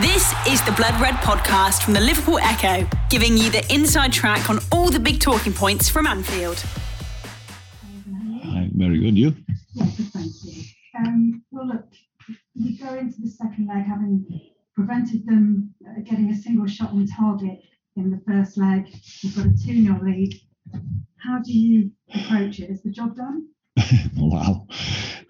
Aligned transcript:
This 0.00 0.32
is 0.48 0.64
the 0.64 0.72
Blood 0.72 0.98
Red 1.02 1.16
podcast 1.16 1.82
from 1.82 1.92
the 1.92 2.00
Liverpool 2.00 2.38
Echo, 2.38 2.88
giving 3.10 3.36
you 3.36 3.50
the 3.50 3.62
inside 3.70 4.10
track 4.10 4.48
on 4.48 4.58
all 4.72 4.88
the 4.88 4.98
big 4.98 5.20
talking 5.20 5.52
points 5.52 5.90
from 5.90 6.06
Anfield. 6.06 6.64
Hi, 8.42 8.70
very 8.72 9.00
good. 9.00 9.18
You? 9.18 9.36
Yeah, 9.74 9.84
good, 9.94 10.06
thank 10.06 10.32
you. 10.44 10.62
Um, 10.98 11.44
well, 11.50 11.66
look, 11.66 11.84
you 12.54 12.78
go 12.78 12.94
into 12.94 13.20
the 13.20 13.28
second 13.28 13.68
leg 13.68 13.84
having 13.84 14.24
prevented 14.74 15.26
them 15.26 15.74
uh, 15.86 16.00
getting 16.00 16.30
a 16.30 16.36
single 16.36 16.66
shot 16.66 16.92
on 16.92 17.06
target 17.06 17.60
in 17.96 18.10
the 18.10 18.20
first 18.26 18.56
leg. 18.56 18.86
You've 19.20 19.36
got 19.36 19.44
a 19.44 19.50
2 19.50 19.84
0 19.84 20.00
lead. 20.02 20.40
How 21.18 21.38
do 21.40 21.52
you 21.52 21.90
approach 22.14 22.60
it? 22.60 22.70
Is 22.70 22.82
the 22.82 22.90
job 22.90 23.14
done? 23.14 23.46
wow. 24.16 24.66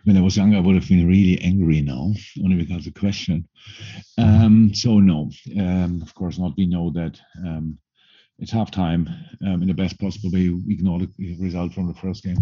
When 0.04 0.16
I 0.16 0.20
was 0.20 0.36
younger, 0.36 0.56
I 0.56 0.60
would 0.60 0.74
have 0.74 0.88
been 0.88 1.06
really 1.06 1.40
angry 1.42 1.80
now, 1.80 2.12
only 2.42 2.56
because 2.56 2.86
of 2.86 2.92
the 2.92 3.00
question. 3.00 3.48
Um, 4.18 4.74
so, 4.74 4.98
no, 4.98 5.30
um, 5.58 6.00
of 6.02 6.14
course 6.14 6.38
not. 6.38 6.54
We 6.56 6.66
know 6.66 6.90
that 6.90 7.20
um, 7.38 7.78
it's 8.38 8.50
half 8.50 8.72
time 8.72 9.08
um, 9.46 9.62
in 9.62 9.68
the 9.68 9.74
best 9.74 10.00
possible 10.00 10.30
way. 10.30 10.48
We 10.48 10.74
ignore 10.74 10.98
the 10.98 11.36
result 11.38 11.72
from 11.72 11.86
the 11.86 11.94
first 11.94 12.24
game. 12.24 12.38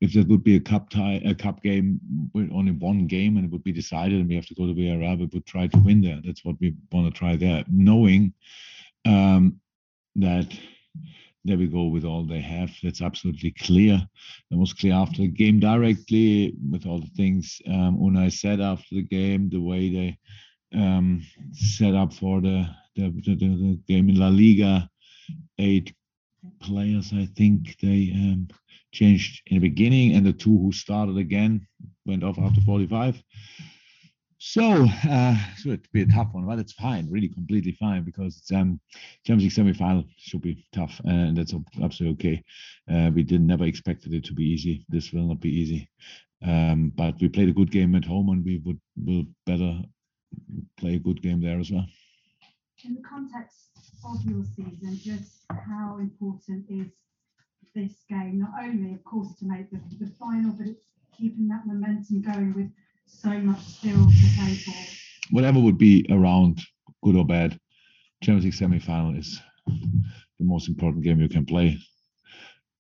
If 0.00 0.12
that 0.14 0.26
would 0.26 0.42
be 0.42 0.56
a 0.56 0.60
cup 0.60 0.90
tie, 0.90 1.22
a 1.24 1.34
cup 1.34 1.62
game 1.62 2.00
with 2.34 2.50
only 2.52 2.72
one 2.72 3.06
game 3.06 3.36
and 3.36 3.46
it 3.46 3.52
would 3.52 3.62
be 3.62 3.72
decided 3.72 4.18
and 4.18 4.28
we 4.28 4.34
have 4.34 4.46
to 4.46 4.54
go 4.54 4.66
to 4.66 4.74
Villarreal, 4.74 5.18
we 5.18 5.26
would 5.26 5.46
try 5.46 5.68
to 5.68 5.78
win 5.78 6.00
there. 6.00 6.20
That's 6.24 6.44
what 6.44 6.56
we 6.60 6.74
want 6.90 7.12
to 7.12 7.16
try 7.16 7.36
there, 7.36 7.64
knowing 7.68 8.32
um, 9.06 9.60
that 10.16 10.48
there 11.44 11.58
we 11.58 11.66
go 11.66 11.86
with 11.86 12.04
all 12.04 12.24
they 12.24 12.40
have. 12.40 12.70
That's 12.82 13.02
absolutely 13.02 13.52
clear. 13.52 14.00
That 14.50 14.58
was 14.58 14.72
clear 14.72 14.94
after 14.94 15.22
the 15.22 15.28
game 15.28 15.60
directly 15.60 16.54
with 16.70 16.86
all 16.86 17.00
the 17.00 17.10
things 17.16 17.60
um, 17.66 17.98
Unai 17.98 18.32
said 18.32 18.60
after 18.60 18.94
the 18.94 19.02
game, 19.02 19.48
the 19.48 19.60
way 19.60 19.88
they 19.90 20.18
um, 20.78 21.22
set 21.52 21.94
up 21.94 22.12
for 22.12 22.40
the 22.40 22.68
the, 22.96 23.10
the, 23.24 23.34
the 23.36 23.80
game 23.86 24.08
in 24.08 24.16
La 24.18 24.28
Liga. 24.28 24.88
Eight 25.58 25.92
players, 26.60 27.12
I 27.12 27.28
think 27.36 27.76
they 27.80 28.10
um, 28.14 28.48
changed 28.92 29.42
in 29.46 29.56
the 29.56 29.68
beginning, 29.68 30.14
and 30.14 30.24
the 30.24 30.32
two 30.32 30.56
who 30.58 30.72
started 30.72 31.18
again 31.18 31.66
went 32.06 32.24
off 32.24 32.38
after 32.38 32.60
45. 32.62 33.22
So, 34.40 34.86
uh, 35.10 35.36
so 35.56 35.70
it'd 35.70 35.90
be 35.92 36.02
a 36.02 36.06
tough 36.06 36.28
one, 36.32 36.46
but 36.46 36.60
it's 36.60 36.72
fine, 36.72 37.10
really 37.10 37.28
completely 37.28 37.72
fine 37.72 38.04
because 38.04 38.38
it's 38.38 38.52
um 38.52 38.80
Champions 39.26 39.42
League 39.42 39.52
semi-final 39.52 40.04
should 40.16 40.42
be 40.42 40.64
tough, 40.72 41.00
and 41.04 41.36
that's 41.36 41.54
absolutely 41.82 42.14
okay. 42.14 42.44
Uh, 42.88 43.10
we 43.12 43.24
did 43.24 43.40
never 43.40 43.64
expected 43.64 44.14
it 44.14 44.24
to 44.26 44.32
be 44.32 44.44
easy. 44.44 44.84
This 44.88 45.12
will 45.12 45.24
not 45.24 45.40
be 45.40 45.50
easy, 45.50 45.90
um, 46.46 46.92
but 46.94 47.20
we 47.20 47.28
played 47.28 47.48
a 47.48 47.52
good 47.52 47.72
game 47.72 47.96
at 47.96 48.04
home, 48.04 48.28
and 48.28 48.44
we 48.44 48.58
would 48.64 48.80
will 48.96 49.24
better 49.44 49.82
play 50.76 50.94
a 50.94 51.00
good 51.00 51.20
game 51.20 51.40
there 51.40 51.58
as 51.58 51.72
well. 51.72 51.86
In 52.84 52.94
the 52.94 53.02
context 53.02 53.70
of 54.04 54.24
your 54.24 54.44
season, 54.54 55.00
just 55.02 55.42
how 55.50 55.98
important 55.98 56.64
is 56.70 56.86
this 57.74 58.04
game? 58.08 58.38
Not 58.38 58.52
only, 58.62 58.94
of 58.94 59.02
course, 59.02 59.34
to 59.40 59.46
make 59.46 59.68
the, 59.72 59.80
the 59.98 60.12
final, 60.12 60.52
but 60.52 60.68
it's 60.68 60.84
keeping 61.16 61.48
that 61.48 61.66
momentum 61.66 62.22
going 62.22 62.54
with 62.54 62.70
so 63.08 63.30
much 63.30 63.60
still 63.60 64.06
to 64.06 64.26
play 64.36 64.54
for. 64.54 64.74
Whatever 65.30 65.60
would 65.60 65.78
be 65.78 66.06
around, 66.10 66.60
good 67.02 67.16
or 67.16 67.24
bad, 67.24 67.58
Champions 68.22 68.44
League 68.44 68.54
semi-final 68.54 69.18
is 69.18 69.40
the 69.66 70.44
most 70.44 70.68
important 70.68 71.04
game 71.04 71.20
you 71.20 71.28
can 71.28 71.44
play. 71.44 71.78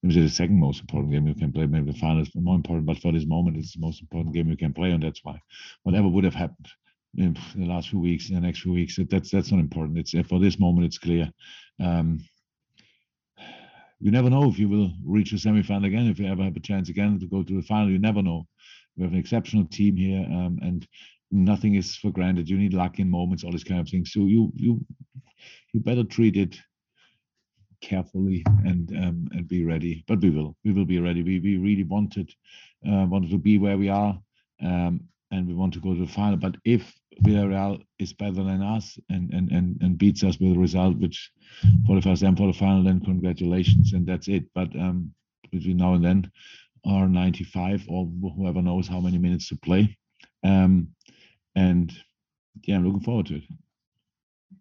Maybe 0.04 0.22
the 0.22 0.30
second 0.30 0.60
most 0.60 0.82
important 0.82 1.12
game 1.12 1.28
you 1.28 1.34
can 1.34 1.52
play. 1.52 1.66
Maybe 1.66 1.92
the 1.92 1.98
final 1.98 2.22
is 2.22 2.30
more 2.36 2.56
important, 2.56 2.86
but 2.86 3.00
for 3.00 3.12
this 3.12 3.26
moment, 3.26 3.58
it's 3.58 3.74
the 3.74 3.82
most 3.82 4.02
important 4.02 4.36
game 4.36 4.50
you 4.50 4.58
can 4.58 4.74
play, 4.74 4.92
and 4.92 5.02
that's 5.02 5.22
why 5.24 5.40
whatever 5.84 6.08
would 6.08 6.24
have 6.24 6.36
happened 6.36 6.68
in 7.18 7.36
the 7.56 7.66
last 7.66 7.90
few 7.90 8.00
weeks, 8.00 8.30
in 8.30 8.36
the 8.36 8.42
next 8.42 8.62
few 8.62 8.74
weeks, 8.74 9.00
that's 9.10 9.32
that's 9.32 9.52
not 9.52 9.60
important. 9.60 9.98
It's 9.98 10.28
for 10.28 10.40
this 10.40 10.60
moment, 10.60 10.86
it's 10.86 10.98
clear. 10.98 11.30
Um, 11.80 12.20
you 14.00 14.12
never 14.12 14.30
know 14.30 14.50
if 14.50 14.60
you 14.60 14.70
will 14.70 14.92
reach 15.04 15.32
a 15.34 15.40
semi-final 15.40 15.86
again. 15.86 16.08
If 16.08 16.20
you 16.20 16.28
ever 16.28 16.44
have 16.44 16.56
a 16.56 16.60
chance 16.60 16.90
again 16.90 17.20
to 17.20 17.28
go 17.28 17.42
to 17.42 17.56
the 17.56 17.66
final, 17.66 17.90
you 17.90 17.98
never 17.98 18.22
know. 18.22 18.46
We 18.98 19.04
have 19.04 19.14
an 19.14 19.20
exceptional 19.20 19.66
team 19.66 19.98
here, 19.98 20.26
um, 20.26 20.60
and 20.62 20.88
nothing 21.32 21.76
is 21.76 21.96
for 21.96 22.12
granted. 22.12 22.50
You 22.50 22.58
need 22.58 22.74
luck 22.74 23.00
in 23.00 23.10
moments, 23.10 23.44
all 23.44 23.52
this 23.52 23.64
kind 23.64 23.82
of 23.82 23.90
things. 23.90 24.12
So 24.14 24.22
you 24.22 24.52
you 24.56 24.86
you 25.74 25.80
better 25.82 26.04
treat 26.04 26.38
it 26.38 26.58
carefully 27.82 28.44
and 28.64 28.90
um, 28.92 29.28
and 29.32 29.48
be 29.48 29.64
ready. 29.64 30.04
But 30.08 30.22
we 30.22 30.30
will 30.30 30.56
we 30.64 30.74
will 30.74 30.86
be 30.86 31.00
ready. 31.00 31.24
We 31.24 31.40
we 31.40 31.58
really 31.58 31.84
wanted 31.84 32.32
uh, 32.88 33.06
wanted 33.08 33.32
to 33.32 33.38
be 33.38 33.58
where 33.58 33.78
we 33.78 33.90
are, 33.90 34.18
um, 34.64 35.02
and 35.32 35.48
we 35.48 35.54
want 35.54 35.74
to 35.74 35.80
go 35.80 35.94
to 35.94 36.06
the 36.06 36.12
final. 36.12 36.38
But 36.38 36.56
if 36.64 36.94
Villarreal 37.24 37.82
is 38.00 38.14
better 38.14 38.44
than 38.44 38.62
us 38.62 38.98
and 39.10 39.34
and 39.34 39.52
and, 39.52 39.82
and 39.82 39.98
beats 39.98 40.24
us 40.24 40.40
with 40.40 40.56
a 40.56 40.60
result 40.60 40.98
which 40.98 41.32
qualifies 41.86 42.22
them 42.22 42.36
for 42.36 42.48
the 42.48 42.58
final, 42.58 42.84
then 42.84 43.02
congratulations, 43.02 43.94
and 43.94 44.06
that's 44.08 44.28
it. 44.28 44.46
But 44.54 44.76
um, 44.76 45.14
between 45.52 45.78
now 45.78 45.94
and 45.94 46.04
then, 46.04 46.32
or 46.86 47.08
95 47.08 47.86
or 47.90 48.06
whoever 48.36 48.62
knows 48.62 48.88
how 48.88 49.00
many 49.00 49.18
minutes 49.18 49.50
to 49.50 49.58
play. 49.58 49.98
Um, 50.44 50.90
and 51.56 51.92
yeah, 52.64 52.76
I'm 52.76 52.86
looking 52.86 53.02
forward 53.02 53.28
to 53.28 53.38
it. 53.38 53.44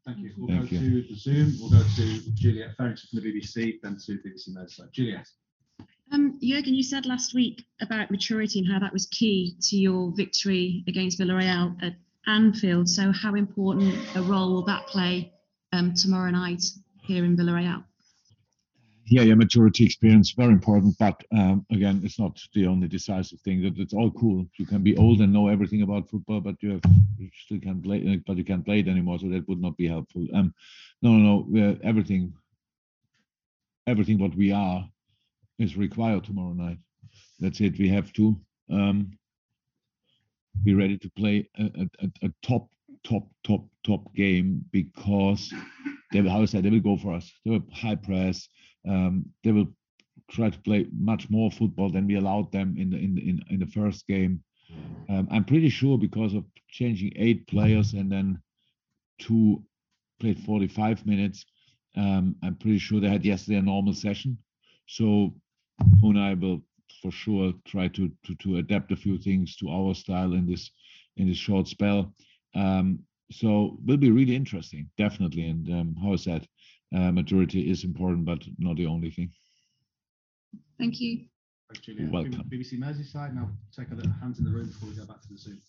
Thank 0.06 0.18
you. 0.18 0.32
We'll 0.36 0.48
Thank 0.48 0.70
go 0.70 0.76
you. 0.76 1.02
to 1.02 1.08
the 1.08 1.14
Zoom. 1.14 1.54
We'll 1.60 1.70
go 1.70 1.82
to 1.96 2.20
Juliet 2.34 2.76
Ferrington 2.76 3.08
from 3.10 3.20
the 3.20 3.32
BBC, 3.32 3.80
then 3.82 3.96
to 4.04 4.12
BBC 4.12 4.50
Merseyside. 4.50 4.92
Juliet. 4.92 5.28
Um, 6.12 6.38
Jurgen, 6.42 6.74
you 6.74 6.82
said 6.82 7.06
last 7.06 7.34
week 7.34 7.64
about 7.80 8.10
maturity 8.10 8.58
and 8.60 8.70
how 8.70 8.78
that 8.78 8.92
was 8.92 9.06
key 9.06 9.56
to 9.62 9.76
your 9.76 10.12
victory 10.14 10.84
against 10.86 11.18
Villarreal 11.18 11.82
at 11.82 11.94
Anfield. 12.26 12.88
So, 12.88 13.12
how 13.12 13.34
important 13.34 13.94
a 14.14 14.22
role 14.22 14.52
will 14.52 14.64
that 14.66 14.86
play 14.86 15.32
um, 15.72 15.94
tomorrow 15.94 16.30
night 16.30 16.62
here 17.02 17.24
in 17.24 17.36
Villarreal? 17.36 17.84
Yeah, 19.06 19.22
your 19.22 19.36
maturity 19.36 19.84
experience 19.84 20.32
very 20.32 20.52
important, 20.52 20.96
but 20.98 21.22
um, 21.32 21.66
again, 21.70 22.00
it's 22.04 22.18
not 22.18 22.40
the 22.54 22.66
only 22.66 22.88
decisive 22.88 23.40
thing. 23.40 23.62
That 23.62 23.78
it's 23.78 23.92
all 23.92 24.10
cool. 24.10 24.46
You 24.56 24.66
can 24.66 24.82
be 24.82 24.96
old 24.96 25.20
and 25.20 25.32
know 25.32 25.48
everything 25.48 25.82
about 25.82 26.08
football, 26.08 26.40
but 26.40 26.56
you, 26.62 26.72
have, 26.72 26.82
you 27.18 27.28
still 27.44 27.60
can't 27.60 27.82
play, 27.82 28.22
but 28.26 28.36
you 28.36 28.44
can't 28.44 28.64
play 28.64 28.80
it 28.80 28.88
anymore. 28.88 29.18
So 29.18 29.28
that 29.28 29.46
would 29.48 29.60
not 29.60 29.76
be 29.76 29.88
helpful. 29.88 30.26
Um, 30.34 30.54
no, 31.02 31.12
no, 31.12 31.44
no. 31.48 31.78
Everything, 31.82 32.32
everything 33.86 34.18
what 34.18 34.34
we 34.34 34.52
are, 34.52 34.88
is 35.58 35.76
required 35.76 36.24
tomorrow 36.24 36.52
night. 36.52 36.78
That's 37.40 37.60
it. 37.60 37.78
We 37.78 37.88
have 37.90 38.12
to 38.14 38.40
um, 38.70 39.12
be 40.62 40.74
ready 40.74 40.96
to 40.98 41.10
play 41.10 41.48
a, 41.58 41.88
a, 42.00 42.26
a 42.26 42.30
top, 42.42 42.68
top, 43.04 43.28
top, 43.44 43.66
top 43.84 44.14
game 44.14 44.64
because 44.72 45.52
they 46.12 46.20
will, 46.22 46.30
how 46.30 46.42
I 46.42 46.46
said, 46.46 46.64
they 46.64 46.70
will 46.70 46.80
go 46.80 46.96
for 46.96 47.12
us. 47.12 47.30
They 47.44 47.50
will 47.50 47.62
high 47.72 47.96
press. 47.96 48.48
Um, 48.88 49.26
they 49.42 49.52
will 49.52 49.68
try 50.30 50.50
to 50.50 50.58
play 50.60 50.86
much 50.92 51.30
more 51.30 51.50
football 51.50 51.90
than 51.90 52.06
we 52.06 52.16
allowed 52.16 52.50
them 52.52 52.76
in 52.78 52.90
the 52.90 52.98
in 52.98 53.18
in, 53.18 53.42
in 53.50 53.60
the 53.60 53.66
first 53.66 54.06
game. 54.06 54.42
Um, 55.08 55.28
I'm 55.30 55.44
pretty 55.44 55.68
sure 55.68 55.98
because 55.98 56.34
of 56.34 56.44
changing 56.68 57.12
eight 57.16 57.46
players 57.46 57.92
and 57.92 58.10
then 58.10 58.40
two 59.18 59.62
played 60.20 60.38
45 60.40 61.06
minutes. 61.06 61.44
Um, 61.96 62.36
I'm 62.42 62.56
pretty 62.56 62.78
sure 62.78 63.00
they 63.00 63.08
had 63.08 63.24
yesterday 63.24 63.58
a 63.58 63.62
normal 63.62 63.94
session. 63.94 64.38
So 64.86 65.34
Unai 66.02 66.40
will 66.40 66.62
for 67.02 67.10
sure 67.10 67.52
try 67.64 67.88
to, 67.88 68.10
to 68.24 68.34
to 68.36 68.56
adapt 68.56 68.92
a 68.92 68.96
few 68.96 69.18
things 69.18 69.56
to 69.56 69.68
our 69.68 69.94
style 69.94 70.32
in 70.32 70.46
this 70.46 70.70
in 71.16 71.28
this 71.28 71.36
short 71.36 71.68
spell. 71.68 72.14
Um, 72.54 73.00
so 73.30 73.78
will 73.84 73.96
be 73.96 74.10
really 74.10 74.36
interesting, 74.36 74.90
definitely. 74.96 75.48
And 75.48 75.68
um, 75.70 75.96
how 76.00 76.12
I 76.12 76.16
said, 76.16 76.48
uh, 76.94 77.10
maturity 77.12 77.70
is 77.70 77.84
important, 77.84 78.24
but 78.24 78.42
not 78.58 78.76
the 78.76 78.86
only 78.86 79.10
thing. 79.10 79.30
Thank 80.78 81.00
you. 81.00 81.26
Thanks, 81.68 81.86
Juliet. 81.86 82.10
Welcome. 82.10 82.48
BBC 82.52 82.78
Merseyside. 82.78 83.34
Now 83.34 83.50
take 83.76 83.90
a 83.90 83.94
little 83.94 84.12
hands 84.12 84.38
in 84.38 84.44
the 84.44 84.50
room 84.50 84.68
before 84.68 84.88
we 84.88 84.96
go 84.96 85.04
back 85.04 85.22
to 85.22 85.28
the 85.28 85.36
Zoom. 85.36 85.60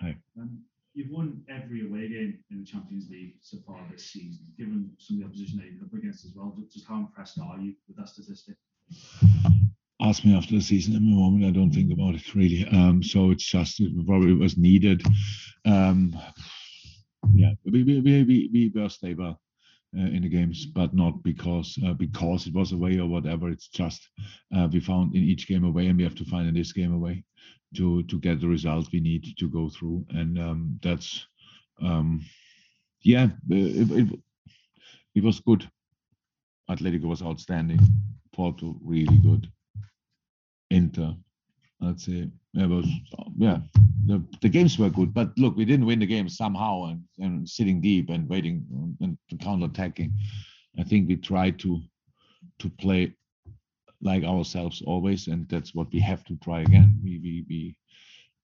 Hi. 0.00 0.16
Um, 0.38 0.62
you've 0.92 1.10
won 1.10 1.42
every 1.48 1.86
away 1.86 2.08
game 2.08 2.38
in 2.50 2.60
the 2.60 2.64
Champions 2.64 3.08
League 3.10 3.34
so 3.40 3.58
far 3.66 3.80
this 3.90 4.04
season. 4.10 4.46
Given 4.58 4.90
some 4.98 5.16
of 5.16 5.22
the 5.22 5.26
opposition 5.28 5.58
that 5.58 5.66
you've 5.66 5.78
been 5.78 5.88
up 5.88 5.94
against 5.94 6.24
as 6.24 6.32
well, 6.34 6.56
just 6.72 6.86
how 6.86 6.96
impressed 6.96 7.38
are 7.38 7.58
you 7.58 7.74
with 7.88 7.96
that 7.96 8.08
statistic? 8.08 8.56
ask 10.00 10.24
me 10.24 10.36
after 10.36 10.54
the 10.54 10.60
season. 10.60 10.94
At 10.94 11.00
the 11.00 11.06
moment, 11.06 11.44
I 11.44 11.50
don't 11.50 11.70
think 11.70 11.92
about 11.92 12.14
it 12.14 12.34
really. 12.34 12.66
Um, 12.68 13.02
so 13.02 13.30
it's 13.30 13.44
just 13.44 13.80
it 13.80 14.06
probably 14.06 14.34
was 14.34 14.58
needed. 14.58 15.02
Um, 15.64 16.18
yeah, 17.32 17.52
we 17.64 17.82
we 17.82 18.00
we 18.00 18.22
we, 18.24 18.50
we 18.52 18.72
were 18.74 18.88
stable 18.88 19.38
in 19.96 20.22
the 20.22 20.28
games, 20.28 20.66
but 20.66 20.94
not 20.94 21.22
because 21.22 21.78
uh, 21.86 21.94
because 21.94 22.46
it 22.46 22.54
was 22.54 22.72
away 22.72 22.98
or 22.98 23.06
whatever. 23.06 23.48
It's 23.48 23.68
just 23.68 24.08
uh, 24.56 24.68
we 24.72 24.80
found 24.80 25.14
in 25.14 25.22
each 25.22 25.46
game 25.46 25.64
away, 25.64 25.86
and 25.86 25.96
we 25.96 26.04
have 26.04 26.16
to 26.16 26.24
find 26.24 26.48
in 26.48 26.54
this 26.54 26.72
game 26.72 26.92
away 26.92 27.24
to 27.76 28.02
to 28.04 28.18
get 28.20 28.40
the 28.40 28.48
result 28.48 28.88
we 28.92 29.00
need 29.00 29.24
to 29.38 29.48
go 29.48 29.68
through, 29.68 30.04
and 30.10 30.38
um, 30.38 30.78
that's 30.82 31.26
um, 31.82 32.24
yeah, 33.02 33.28
it, 33.50 33.90
it, 33.90 34.20
it 35.14 35.24
was 35.24 35.40
good. 35.40 35.68
Atletico 36.70 37.04
was 37.04 37.22
outstanding. 37.22 37.78
Porto 38.32 38.76
really 38.82 39.18
good. 39.18 39.50
Inter 40.70 41.14
I'd 41.84 42.00
say 42.00 42.28
it 42.54 42.68
was 42.68 42.86
yeah. 43.36 43.58
The, 44.06 44.22
the 44.42 44.48
games 44.48 44.78
were 44.78 44.90
good, 44.90 45.14
but 45.14 45.36
look, 45.38 45.56
we 45.56 45.64
didn't 45.64 45.86
win 45.86 45.98
the 45.98 46.06
game 46.06 46.28
somehow 46.28 46.84
and, 46.84 47.02
and 47.18 47.48
sitting 47.48 47.80
deep 47.80 48.10
and 48.10 48.28
waiting 48.28 48.64
and 49.00 49.16
counter 49.40 49.66
attacking. 49.66 50.12
I 50.78 50.82
think 50.82 51.08
we 51.08 51.16
tried 51.16 51.58
to 51.60 51.80
to 52.58 52.68
play 52.68 53.14
like 54.02 54.24
ourselves 54.24 54.82
always, 54.86 55.28
and 55.28 55.48
that's 55.48 55.74
what 55.74 55.92
we 55.92 56.00
have 56.00 56.24
to 56.24 56.36
try 56.36 56.60
again. 56.60 57.00
We 57.02 57.18
we 57.18 57.44
we 57.48 57.76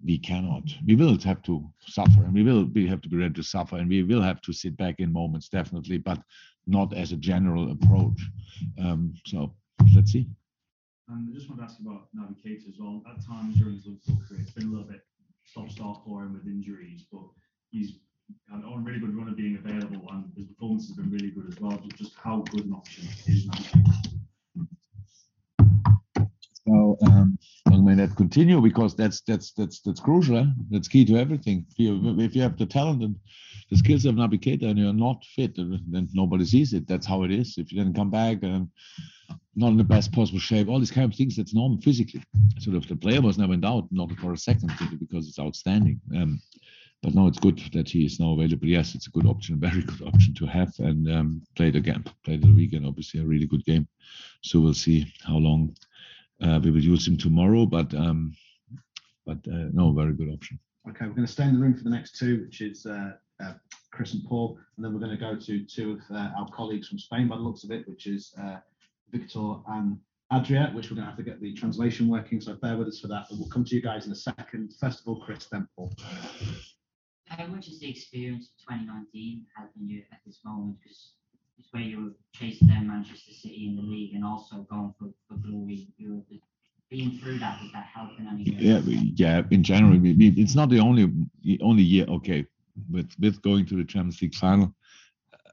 we 0.04 0.18
cannot. 0.18 0.62
We 0.86 0.94
will 0.94 1.18
have 1.20 1.42
to 1.42 1.70
suffer, 1.86 2.24
and 2.24 2.34
we 2.34 2.42
will 2.42 2.64
we 2.74 2.86
have 2.86 3.02
to 3.02 3.08
be 3.08 3.18
ready 3.18 3.34
to 3.34 3.42
suffer, 3.42 3.76
and 3.76 3.88
we 3.88 4.02
will 4.02 4.22
have 4.22 4.40
to 4.42 4.52
sit 4.52 4.76
back 4.76 4.96
in 4.98 5.12
moments 5.12 5.48
definitely, 5.48 5.98
but 5.98 6.20
not 6.66 6.94
as 6.94 7.12
a 7.12 7.16
general 7.16 7.72
approach. 7.72 8.20
Um, 8.78 9.14
so 9.26 9.54
let's 9.94 10.12
see. 10.12 10.26
And 11.10 11.28
I 11.28 11.34
just 11.34 11.48
want 11.48 11.60
to 11.60 11.64
ask 11.64 11.80
about 11.80 12.06
Naby 12.16 12.36
Keita 12.44 12.68
as 12.68 12.76
well. 12.78 13.02
At 13.10 13.26
times 13.26 13.58
during 13.58 13.74
his 13.74 13.86
Liverpool 13.86 14.22
career, 14.28 14.42
it's 14.42 14.52
been 14.52 14.68
a 14.68 14.70
little 14.70 14.86
bit 14.86 15.00
stop-start 15.44 16.02
for 16.06 16.22
him 16.22 16.34
with 16.34 16.46
injuries, 16.46 17.04
but 17.10 17.22
he's 17.70 17.94
on 18.52 18.62
a 18.62 18.78
really 18.78 19.00
good 19.00 19.16
run 19.16 19.28
of 19.28 19.36
being 19.36 19.56
available, 19.56 20.06
and 20.12 20.30
his 20.36 20.46
performance 20.46 20.86
has 20.86 20.96
been 20.96 21.10
really 21.10 21.30
good 21.30 21.46
as 21.48 21.58
well. 21.60 21.80
Just 21.96 22.14
how 22.14 22.44
good 22.52 22.66
an 22.66 22.74
option 22.74 23.08
is 23.26 23.48
Naby? 23.48 24.10
So 26.68 26.96
um, 27.06 27.36
long 27.68 27.84
may 27.84 27.94
that 27.96 28.14
continue 28.14 28.60
because 28.60 28.94
that's 28.94 29.22
that's 29.22 29.52
that's 29.52 29.80
that's 29.80 29.98
crucial. 29.98 30.36
Eh? 30.36 30.44
That's 30.70 30.86
key 30.86 31.04
to 31.06 31.16
everything. 31.16 31.66
If 31.70 31.78
you, 31.78 32.20
if 32.20 32.36
you 32.36 32.42
have 32.42 32.56
the 32.56 32.66
talent 32.66 33.02
and 33.02 33.16
the 33.70 33.78
skills 33.78 34.04
of 34.04 34.14
Naby 34.14 34.38
Keita 34.40 34.68
and 34.68 34.78
you're 34.78 34.92
not 34.92 35.24
fit, 35.34 35.56
then 35.56 36.08
nobody 36.12 36.44
sees 36.44 36.72
it. 36.72 36.86
That's 36.86 37.06
how 37.06 37.24
it 37.24 37.32
is. 37.32 37.58
If 37.58 37.72
you 37.72 37.82
then 37.82 37.94
come 37.94 38.10
back 38.10 38.38
and 38.42 38.68
not 39.60 39.70
in 39.70 39.76
the 39.76 39.84
best 39.84 40.10
possible 40.12 40.40
shape, 40.40 40.68
all 40.68 40.78
these 40.78 40.90
kind 40.90 41.10
of 41.10 41.16
things, 41.16 41.36
that's 41.36 41.54
normal 41.54 41.80
physically. 41.80 42.22
So 42.58 42.74
if 42.74 42.88
the 42.88 42.96
player 42.96 43.20
was 43.20 43.38
never 43.38 43.52
in 43.52 43.60
doubt, 43.60 43.88
not 43.90 44.10
for 44.12 44.32
a 44.32 44.38
second, 44.38 44.72
because 44.98 45.28
it's 45.28 45.38
outstanding. 45.38 46.00
Um, 46.16 46.40
but 47.02 47.14
now 47.14 47.26
it's 47.26 47.38
good 47.38 47.58
that 47.72 47.88
he 47.88 48.04
is 48.04 48.20
now 48.20 48.32
available. 48.32 48.66
Yes, 48.66 48.94
it's 48.94 49.06
a 49.06 49.10
good 49.10 49.26
option, 49.26 49.54
a 49.54 49.58
very 49.58 49.82
good 49.82 50.02
option 50.06 50.34
to 50.34 50.46
have, 50.46 50.72
and 50.78 51.10
um, 51.10 51.42
played 51.56 51.76
again, 51.76 52.04
played 52.24 52.42
the 52.42 52.52
weekend. 52.52 52.86
Obviously, 52.86 53.20
a 53.20 53.24
really 53.24 53.46
good 53.46 53.64
game. 53.64 53.86
So 54.42 54.60
we'll 54.60 54.74
see 54.74 55.12
how 55.22 55.36
long 55.36 55.76
uh, 56.42 56.60
we 56.62 56.70
will 56.70 56.84
use 56.84 57.06
him 57.06 57.16
tomorrow. 57.16 57.64
But 57.64 57.94
um, 57.94 58.34
but 59.24 59.38
uh, 59.46 59.68
no, 59.72 59.92
very 59.92 60.12
good 60.12 60.30
option. 60.30 60.58
Okay, 60.88 61.06
we're 61.06 61.14
going 61.14 61.26
to 61.26 61.32
stay 61.32 61.44
in 61.44 61.54
the 61.54 61.60
room 61.60 61.76
for 61.76 61.84
the 61.84 61.90
next 61.90 62.18
two, 62.18 62.42
which 62.42 62.60
is 62.60 62.84
uh, 62.84 63.12
uh, 63.42 63.54
Chris 63.92 64.14
and 64.14 64.24
Paul, 64.24 64.58
and 64.76 64.84
then 64.84 64.92
we're 64.92 65.00
going 65.00 65.16
to 65.16 65.16
go 65.16 65.36
to 65.36 65.64
two 65.64 65.92
of 65.92 66.16
uh, 66.16 66.30
our 66.38 66.48
colleagues 66.50 66.88
from 66.88 66.98
Spain 66.98 67.28
by 67.28 67.36
the 67.36 67.42
looks 67.42 67.64
of 67.64 67.70
it, 67.70 67.88
which 67.88 68.06
is 68.06 68.34
uh, 68.42 68.56
Victor 69.12 69.54
and 69.68 69.98
Adria, 70.32 70.70
which 70.74 70.90
we're 70.90 70.94
going 70.96 71.04
to 71.06 71.10
have 71.10 71.16
to 71.16 71.22
get 71.24 71.40
the 71.40 71.52
translation 71.54 72.08
working. 72.08 72.40
So 72.40 72.54
bear 72.54 72.76
with 72.76 72.88
us 72.88 73.00
for 73.00 73.08
that. 73.08 73.26
But 73.28 73.38
we'll 73.38 73.48
come 73.48 73.64
to 73.64 73.74
you 73.74 73.82
guys 73.82 74.06
in 74.06 74.12
a 74.12 74.16
second. 74.16 74.72
First 74.78 75.00
of 75.00 75.08
all, 75.08 75.20
Chris, 75.20 75.46
then 75.50 75.66
Paul. 75.76 75.92
How 77.26 77.46
much 77.46 77.68
is 77.68 77.80
the 77.80 77.88
experience 77.90 78.46
of 78.68 78.76
2019 78.76 79.46
helping 79.56 79.88
you 79.88 80.02
at 80.12 80.18
this 80.26 80.40
moment? 80.44 80.76
Because 80.82 81.12
it's 81.58 81.68
where 81.72 81.82
you 81.82 82.04
were 82.04 82.10
chasing 82.34 82.68
down 82.68 82.88
Manchester 82.88 83.32
City 83.32 83.66
in 83.68 83.76
the 83.76 83.82
league 83.82 84.14
and 84.14 84.24
also 84.24 84.66
going 84.70 84.94
for, 84.98 85.10
for 85.28 85.34
glory. 85.36 85.88
You 85.96 86.14
were 86.28 86.38
being 86.90 87.18
through 87.18 87.38
that, 87.38 87.62
is 87.64 87.70
that 87.72 87.86
helping 87.94 88.26
anything? 88.26 88.56
Yeah, 88.58 88.80
we- 88.80 89.12
yeah. 89.16 89.42
In 89.50 89.62
general, 89.62 89.98
we, 89.98 90.14
we, 90.14 90.28
it's 90.36 90.54
not 90.56 90.70
the 90.70 90.80
only 90.80 91.12
only 91.62 91.82
year. 91.82 92.04
Okay, 92.08 92.46
with 92.90 93.10
with 93.20 93.40
going 93.42 93.66
to 93.66 93.76
the 93.76 93.84
Champions 93.84 94.20
League 94.22 94.34
final, 94.34 94.74
uh, 95.32 95.50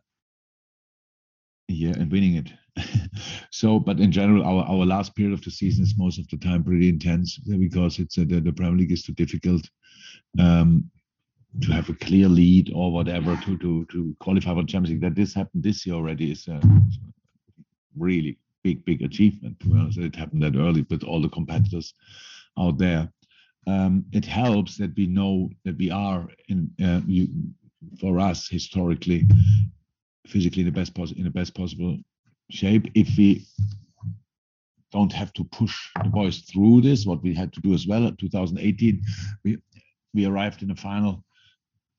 yeah, 1.67 1.91
and 1.91 2.11
winning 2.11 2.35
it. 2.35 2.51
so, 3.51 3.79
but 3.79 3.99
in 3.99 4.11
general, 4.11 4.43
our 4.43 4.63
our 4.65 4.85
last 4.85 5.15
period 5.15 5.33
of 5.33 5.43
the 5.43 5.51
season 5.51 5.83
is 5.83 5.95
most 5.97 6.19
of 6.19 6.27
the 6.29 6.37
time 6.37 6.63
pretty 6.63 6.89
intense 6.89 7.37
because 7.37 7.99
it's 7.99 8.17
uh, 8.17 8.25
the, 8.27 8.39
the 8.39 8.51
Premier 8.51 8.79
League 8.79 8.91
is 8.91 9.03
too 9.03 9.13
difficult. 9.13 9.69
Um, 10.39 10.89
to 11.61 11.71
have 11.71 11.89
a 11.89 11.93
clear 11.93 12.27
lead 12.27 12.71
or 12.75 12.91
whatever 12.91 13.35
to 13.45 13.57
to 13.57 13.85
to 13.85 14.15
qualify 14.19 14.53
for 14.53 14.61
the 14.61 14.67
Champions 14.67 14.91
League. 14.91 15.01
That 15.01 15.15
this 15.15 15.33
happened 15.33 15.63
this 15.63 15.85
year 15.85 15.95
already 15.95 16.31
is 16.31 16.47
a 16.47 16.61
really 17.97 18.37
big 18.63 18.85
big 18.85 19.01
achievement. 19.01 19.57
It 19.97 20.15
happened 20.15 20.43
that 20.43 20.55
early 20.55 20.85
with 20.89 21.03
all 21.03 21.21
the 21.21 21.29
competitors 21.29 21.93
out 22.59 22.77
there. 22.77 23.09
Um, 23.65 24.05
it 24.13 24.25
helps 24.25 24.77
that 24.77 24.95
we 24.95 25.07
know 25.07 25.49
that 25.65 25.77
we 25.77 25.91
are 25.91 26.27
in 26.47 26.71
uh, 26.83 27.01
you, 27.05 27.27
for 27.99 28.19
us 28.19 28.47
historically 28.47 29.27
physically 30.25 30.61
in 30.61 30.65
the 30.65 30.71
best 30.71 30.93
pos- 30.93 31.11
in 31.13 31.23
the 31.23 31.29
best 31.29 31.53
possible 31.55 31.97
shape. 32.49 32.89
If 32.95 33.17
we 33.17 33.45
don't 34.91 35.11
have 35.11 35.33
to 35.33 35.43
push 35.45 35.75
the 36.01 36.09
boys 36.09 36.39
through 36.39 36.81
this, 36.81 37.05
what 37.05 37.21
we 37.23 37.33
had 37.33 37.53
to 37.53 37.61
do 37.61 37.73
as 37.73 37.87
well 37.87 38.07
in 38.07 38.15
2018, 38.15 39.01
we 39.43 39.57
we 40.13 40.25
arrived 40.25 40.61
in 40.61 40.69
the 40.69 40.75
final 40.75 41.23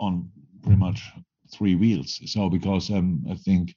on 0.00 0.30
pretty 0.62 0.78
much 0.78 1.10
three 1.52 1.76
wheels. 1.76 2.20
So 2.26 2.48
because 2.48 2.90
um, 2.90 3.24
I 3.30 3.34
think 3.34 3.74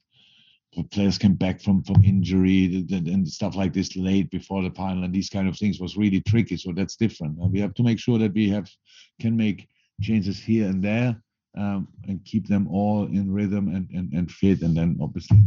the 0.75 0.83
players 0.83 1.18
came 1.18 1.35
back 1.35 1.62
from 1.62 1.83
from 1.83 2.03
injury 2.03 2.85
and, 2.91 3.07
and 3.07 3.27
stuff 3.27 3.56
like 3.56 3.73
this 3.73 3.95
late 3.95 4.31
before 4.31 4.63
the 4.63 4.71
final 4.71 5.03
and 5.03 5.13
these 5.13 5.29
kind 5.29 5.47
of 5.47 5.57
things 5.57 5.79
was 5.79 5.97
really 5.97 6.21
tricky. 6.21 6.57
So 6.57 6.71
that's 6.71 6.95
different. 6.95 7.38
We 7.38 7.59
have 7.59 7.73
to 7.75 7.83
make 7.83 8.00
sure 8.00 8.18
that 8.19 8.33
we 8.33 8.50
have 8.50 8.69
can 9.19 9.35
make 9.35 9.68
changes 10.01 10.39
here 10.39 10.68
and 10.68 10.81
there 10.83 11.21
um, 11.57 11.88
and 12.07 12.23
keep 12.25 12.47
them 12.47 12.68
all 12.68 13.06
in 13.06 13.31
rhythm 13.31 13.68
and, 13.68 13.89
and, 13.91 14.12
and 14.13 14.31
fit 14.31 14.62
and 14.62 14.75
then 14.75 14.97
obviously 15.01 15.38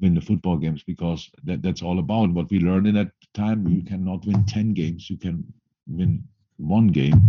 win 0.00 0.14
the 0.14 0.20
football 0.20 0.56
games 0.56 0.82
because 0.82 1.30
that, 1.44 1.62
that's 1.62 1.82
all 1.82 1.98
about 1.98 2.32
what 2.32 2.50
we 2.50 2.60
learned 2.60 2.86
in 2.86 2.94
that 2.94 3.12
time. 3.34 3.66
You 3.68 3.82
cannot 3.82 4.26
win 4.26 4.44
10 4.44 4.74
games, 4.74 5.10
you 5.10 5.16
can 5.16 5.44
win 5.86 6.22
one 6.56 6.88
game 6.88 7.20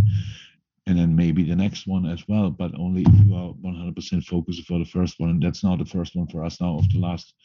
and 0.89 0.97
then 0.97 1.15
maybe 1.15 1.43
the 1.43 1.55
next 1.55 1.85
one 1.85 2.07
as 2.07 2.27
well, 2.27 2.49
but 2.49 2.71
only 2.79 3.03
if 3.03 3.25
you 3.25 3.35
are 3.35 3.53
100% 3.53 4.25
focused 4.25 4.65
for 4.65 4.79
the 4.79 4.85
first 4.85 5.19
one. 5.19 5.29
And 5.29 5.43
that's 5.43 5.63
not 5.63 5.77
the 5.77 5.85
first 5.85 6.15
one 6.15 6.25
for 6.27 6.43
us 6.43 6.59
now 6.59 6.79
of 6.79 6.89
the 6.89 6.97
last 6.97 7.35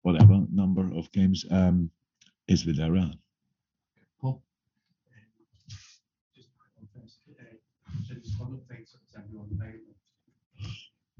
whatever 0.00 0.40
number 0.50 0.90
of 0.96 1.12
games 1.12 1.44
um, 1.50 1.90
is 2.48 2.62
everyone 2.62 3.10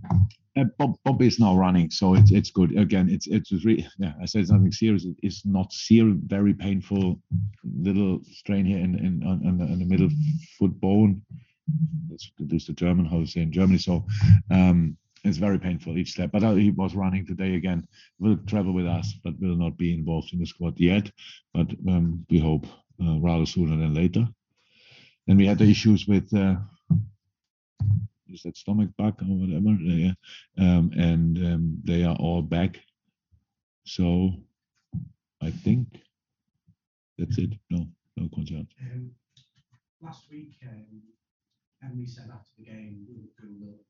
available. 0.03 0.37
Uh, 0.59 0.65
Bob, 0.79 0.97
Bob 1.05 1.23
is 1.23 1.39
now 1.39 1.57
running, 1.57 1.91
so 1.91 2.15
it's 2.15 2.33
it's 2.33 2.51
good. 2.51 2.77
Again, 2.77 3.09
it's 3.09 3.29
it's 3.29 3.53
really 3.65 3.87
yeah. 3.99 4.15
I 4.21 4.27
said 4.27 4.43
it's 4.43 4.51
nothing 4.51 4.73
serious. 4.73 5.07
It's 5.23 5.47
not 5.47 5.73
serious, 5.73 6.17
very 6.27 6.55
painful 6.55 7.21
little 7.65 8.21
strain 8.33 8.65
here 8.65 8.79
in 8.79 8.99
in 8.99 9.23
on, 9.23 9.47
on 9.47 9.59
the, 9.59 9.65
in 9.67 9.79
the 9.79 9.85
middle 9.85 10.11
foot 10.59 10.79
bone. 10.81 11.23
That's 12.09 12.33
this 12.41 12.67
the 12.67 12.73
German 12.73 13.07
how 13.07 13.21
to 13.21 13.27
say 13.27 13.43
in 13.43 13.53
Germany. 13.53 13.79
So 13.79 14.05
um, 14.51 14.97
it's 15.23 15.39
very 15.39 15.59
painful 15.59 15.97
each 15.97 16.11
step. 16.11 16.33
But 16.33 16.43
uh, 16.43 16.55
he 16.55 16.71
was 16.71 16.97
running 16.97 17.27
today 17.27 17.55
again. 17.55 17.87
Will 18.19 18.37
travel 18.49 18.73
with 18.73 18.87
us, 18.87 19.15
but 19.23 19.39
will 19.39 19.57
not 19.57 19.79
be 19.79 19.95
involved 19.95 20.33
in 20.33 20.41
the 20.41 20.47
squad 20.47 20.81
yet. 20.81 21.13
But 21.55 21.71
um, 21.89 22.27
we 22.29 22.41
hope 22.41 22.67
uh, 23.01 23.21
rather 23.21 23.47
sooner 23.47 23.77
than 23.77 23.95
later. 23.95 24.27
Then 25.29 25.37
we 25.37 25.47
had 25.47 25.59
the 25.59 25.71
issues 25.71 26.09
with. 26.09 26.35
Uh, 26.35 26.57
is 28.33 28.43
that 28.43 28.57
stomach 28.57 28.91
bug 28.97 29.21
or 29.23 29.37
whatever? 29.37 29.77
Yeah, 29.83 30.13
um, 30.59 30.91
and 30.97 31.39
um, 31.39 31.79
they 31.85 32.05
are 32.05 32.17
all 32.17 32.43
back. 32.43 32.81
So 33.85 34.33
I 35.43 35.51
think 35.51 36.01
that's 37.19 37.39
it. 37.39 37.51
No, 37.71 37.87
no 38.17 38.29
concerns. 38.35 38.69
Um, 38.81 39.11
last 40.01 40.31
week, 40.31 40.57
um, 40.69 41.03
Emery 41.83 42.07
said 42.07 42.31
after 42.33 42.51
the 42.59 42.65
game, 42.67 43.07
Liverpool 43.09 43.57
will, 43.61 43.81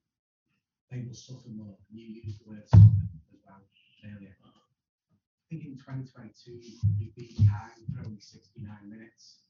they 0.90 1.02
will 1.06 1.14
suffer 1.14 1.49
more. 1.49 1.76
And 1.90 1.99
you 1.99 2.23
used 2.25 2.40
the 2.40 2.50
word 2.50 2.68
suffer 2.68 2.87
as 3.32 3.40
well 3.44 3.62
earlier. 4.06 4.37
I 4.44 5.44
think 5.50 5.64
in 5.66 5.76
2022, 5.76 6.52
you've 6.99 7.16
been 7.16 7.35
behind 7.37 7.82
for 7.90 8.06
only 8.06 8.20
69 8.20 8.70
minutes 8.87 9.42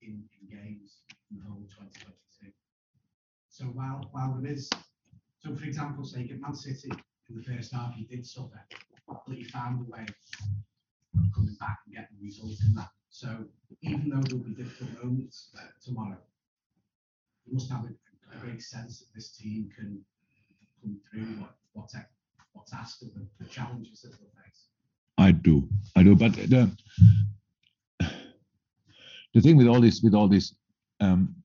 in, 0.00 0.24
in 0.40 0.48
games 0.48 1.04
in 1.30 1.36
the 1.38 1.44
whole 1.44 1.68
2022. 1.68 2.52
So 3.52 3.64
while 3.66 4.08
while 4.12 4.34
there 4.40 4.50
is, 4.50 4.70
so 5.38 5.54
for 5.54 5.64
example, 5.64 6.04
say 6.04 6.22
at 6.32 6.40
Man 6.40 6.54
City 6.54 6.90
in 7.28 7.36
the 7.36 7.42
first 7.42 7.70
half, 7.72 7.94
you 7.98 8.06
did 8.06 8.26
suffer, 8.26 8.60
but 9.06 9.36
you 9.36 9.44
found 9.44 9.86
a 9.86 9.90
way 9.90 10.06
of 10.08 11.34
coming 11.34 11.54
back 11.60 11.80
and 11.84 11.94
getting 11.94 12.16
the 12.18 12.24
result 12.24 12.58
in 12.66 12.74
that. 12.76 12.88
So 13.10 13.44
even 13.82 14.08
though 14.08 14.22
there'll 14.22 14.42
be 14.42 14.54
difficult 14.54 15.04
moments 15.04 15.50
uh, 15.58 15.66
tomorrow, 15.84 16.16
you 17.44 17.52
must 17.52 17.70
have 17.70 17.84
a, 17.84 18.34
a 18.34 18.40
great 18.40 18.62
sense 18.62 19.00
that 19.00 19.14
this 19.14 19.36
team 19.36 19.70
can 19.76 20.00
come 20.80 20.98
through 21.10 21.26
what 21.42 21.54
what's 21.74 21.94
what's 22.54 22.72
asked 22.72 23.02
of 23.02 23.12
them, 23.12 23.28
the 23.38 23.46
challenges 23.46 24.00
that 24.00 24.12
they'll 24.12 24.42
face. 24.42 24.68
I 25.18 25.30
do, 25.32 25.68
I 25.94 26.02
do. 26.02 26.16
But 26.16 26.32
the 26.32 26.70
the 29.34 29.40
thing 29.42 29.58
with 29.58 29.66
all 29.66 29.80
this, 29.82 30.00
with 30.02 30.14
all 30.14 30.28
this, 30.28 30.54
um, 31.00 31.41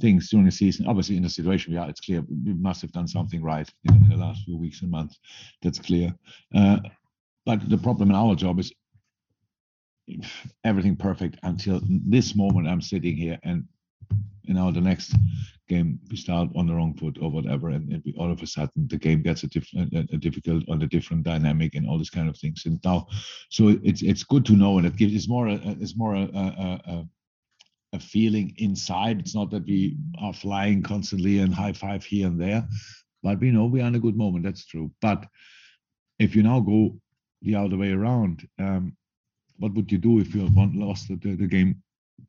things 0.00 0.28
during 0.28 0.46
the 0.46 0.52
season, 0.52 0.86
obviously 0.86 1.16
in 1.16 1.22
the 1.22 1.30
situation 1.30 1.72
we 1.72 1.78
are, 1.78 1.88
it's 1.88 2.00
clear 2.00 2.22
we 2.44 2.54
must 2.54 2.82
have 2.82 2.92
done 2.92 3.08
something 3.08 3.42
right 3.42 3.68
in, 3.84 3.94
in 3.94 4.10
the 4.10 4.16
last 4.16 4.44
few 4.44 4.56
weeks 4.56 4.82
and 4.82 4.90
months. 4.90 5.18
That's 5.62 5.78
clear. 5.78 6.14
Uh, 6.54 6.78
but 7.46 7.68
the 7.68 7.78
problem 7.78 8.10
in 8.10 8.16
our 8.16 8.34
job 8.34 8.60
is 8.60 8.72
everything 10.64 10.96
perfect 10.96 11.38
until 11.42 11.80
this 11.84 12.34
moment. 12.34 12.68
I'm 12.68 12.80
sitting 12.80 13.16
here, 13.16 13.38
and 13.42 13.64
you 14.42 14.54
know 14.54 14.70
the 14.70 14.80
next 14.80 15.14
game 15.68 15.98
we 16.10 16.16
start 16.16 16.48
on 16.56 16.66
the 16.66 16.74
wrong 16.74 16.94
foot 16.94 17.18
or 17.20 17.30
whatever, 17.30 17.70
and, 17.70 18.02
all 18.16 18.30
of 18.32 18.42
a 18.42 18.46
sudden 18.46 18.88
the 18.88 18.98
game 18.98 19.22
gets 19.22 19.42
a 19.42 19.48
different, 19.48 19.92
a, 19.92 20.06
a 20.12 20.16
difficult 20.16 20.64
on 20.68 20.82
a 20.82 20.86
different 20.86 21.24
dynamic 21.24 21.74
and 21.74 21.86
all 21.88 21.98
this 21.98 22.10
kind 22.10 22.28
of 22.28 22.36
things. 22.36 22.64
And 22.66 22.78
now, 22.84 23.06
so 23.50 23.78
it's 23.82 24.02
it's 24.02 24.24
good 24.24 24.44
to 24.46 24.52
know, 24.52 24.78
and 24.78 24.86
it 24.86 24.96
gives 24.96 25.14
it's 25.14 25.28
more 25.28 25.48
a, 25.48 25.60
it's 25.80 25.96
more 25.96 26.14
a, 26.14 26.24
a, 26.24 27.04
a 27.92 27.98
feeling 27.98 28.54
inside. 28.58 29.18
It's 29.20 29.34
not 29.34 29.50
that 29.50 29.66
we 29.66 29.96
are 30.20 30.32
flying 30.32 30.82
constantly 30.82 31.38
and 31.38 31.54
high 31.54 31.72
five 31.72 32.04
here 32.04 32.26
and 32.26 32.40
there, 32.40 32.66
but 33.22 33.40
we 33.40 33.50
know 33.50 33.66
we 33.66 33.80
are 33.80 33.88
in 33.88 33.94
a 33.94 34.00
good 34.00 34.16
moment. 34.16 34.44
That's 34.44 34.66
true. 34.66 34.90
But 35.00 35.26
if 36.18 36.34
you 36.36 36.42
now 36.42 36.60
go 36.60 37.00
the 37.42 37.54
other 37.54 37.76
way 37.76 37.92
around, 37.92 38.46
um, 38.58 38.96
what 39.58 39.74
would 39.74 39.90
you 39.90 39.98
do 39.98 40.20
if 40.20 40.34
you 40.34 40.48
lost 40.54 41.08
the, 41.08 41.16
the 41.16 41.46
game 41.46 41.82